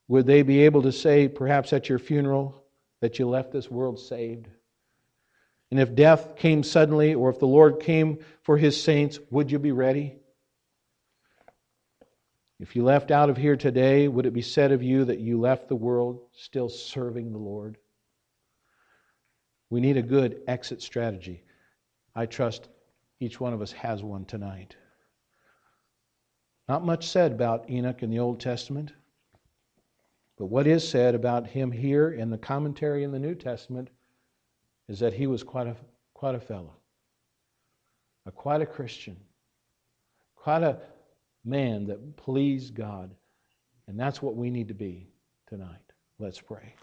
would 0.07 0.25
they 0.25 0.41
be 0.41 0.63
able 0.63 0.83
to 0.83 0.91
say, 0.91 1.27
perhaps 1.27 1.73
at 1.73 1.89
your 1.89 1.99
funeral, 1.99 2.63
that 3.01 3.19
you 3.19 3.27
left 3.27 3.51
this 3.51 3.69
world 3.69 3.99
saved? 3.99 4.47
And 5.69 5.79
if 5.79 5.93
death 5.93 6.37
came 6.37 6.63
suddenly, 6.63 7.13
or 7.13 7.29
if 7.29 7.39
the 7.39 7.47
Lord 7.47 7.81
came 7.81 8.19
for 8.41 8.57
his 8.57 8.81
saints, 8.81 9.19
would 9.29 9.51
you 9.51 9.59
be 9.59 9.73
ready? 9.73 10.15
If 12.59 12.75
you 12.75 12.83
left 12.83 13.11
out 13.11 13.29
of 13.29 13.37
here 13.37 13.55
today, 13.55 14.07
would 14.07 14.25
it 14.25 14.33
be 14.33 14.41
said 14.41 14.71
of 14.71 14.81
you 14.81 15.05
that 15.05 15.19
you 15.19 15.39
left 15.39 15.67
the 15.67 15.75
world 15.75 16.21
still 16.33 16.69
serving 16.69 17.31
the 17.31 17.37
Lord? 17.37 17.77
We 19.69 19.79
need 19.79 19.97
a 19.97 20.01
good 20.01 20.41
exit 20.47 20.81
strategy. 20.81 21.43
I 22.15 22.25
trust 22.25 22.69
each 23.19 23.39
one 23.39 23.53
of 23.53 23.61
us 23.61 23.71
has 23.73 24.03
one 24.03 24.25
tonight. 24.25 24.75
Not 26.67 26.83
much 26.83 27.07
said 27.07 27.31
about 27.31 27.69
Enoch 27.69 28.01
in 28.01 28.09
the 28.09 28.19
Old 28.19 28.39
Testament, 28.39 28.91
but 30.37 30.47
what 30.47 30.67
is 30.67 30.87
said 30.87 31.15
about 31.15 31.47
him 31.47 31.71
here 31.71 32.11
in 32.11 32.29
the 32.29 32.37
commentary 32.37 33.03
in 33.03 33.11
the 33.11 33.19
New 33.19 33.35
Testament 33.35 33.89
is 34.87 34.99
that 34.99 35.13
he 35.13 35.27
was 35.27 35.43
quite 35.43 35.67
a, 35.67 35.75
quite 36.13 36.35
a 36.35 36.39
fellow, 36.39 36.73
a, 38.25 38.31
quite 38.31 38.61
a 38.61 38.65
Christian, 38.65 39.17
quite 40.35 40.63
a 40.63 40.79
man 41.47 41.85
that 41.85 42.17
pleased 42.17 42.75
God. 42.75 43.15
And 43.87 43.99
that's 43.99 44.21
what 44.21 44.35
we 44.35 44.49
need 44.49 44.67
to 44.67 44.73
be 44.73 45.07
tonight. 45.47 45.79
Let's 46.19 46.41
pray. 46.41 46.75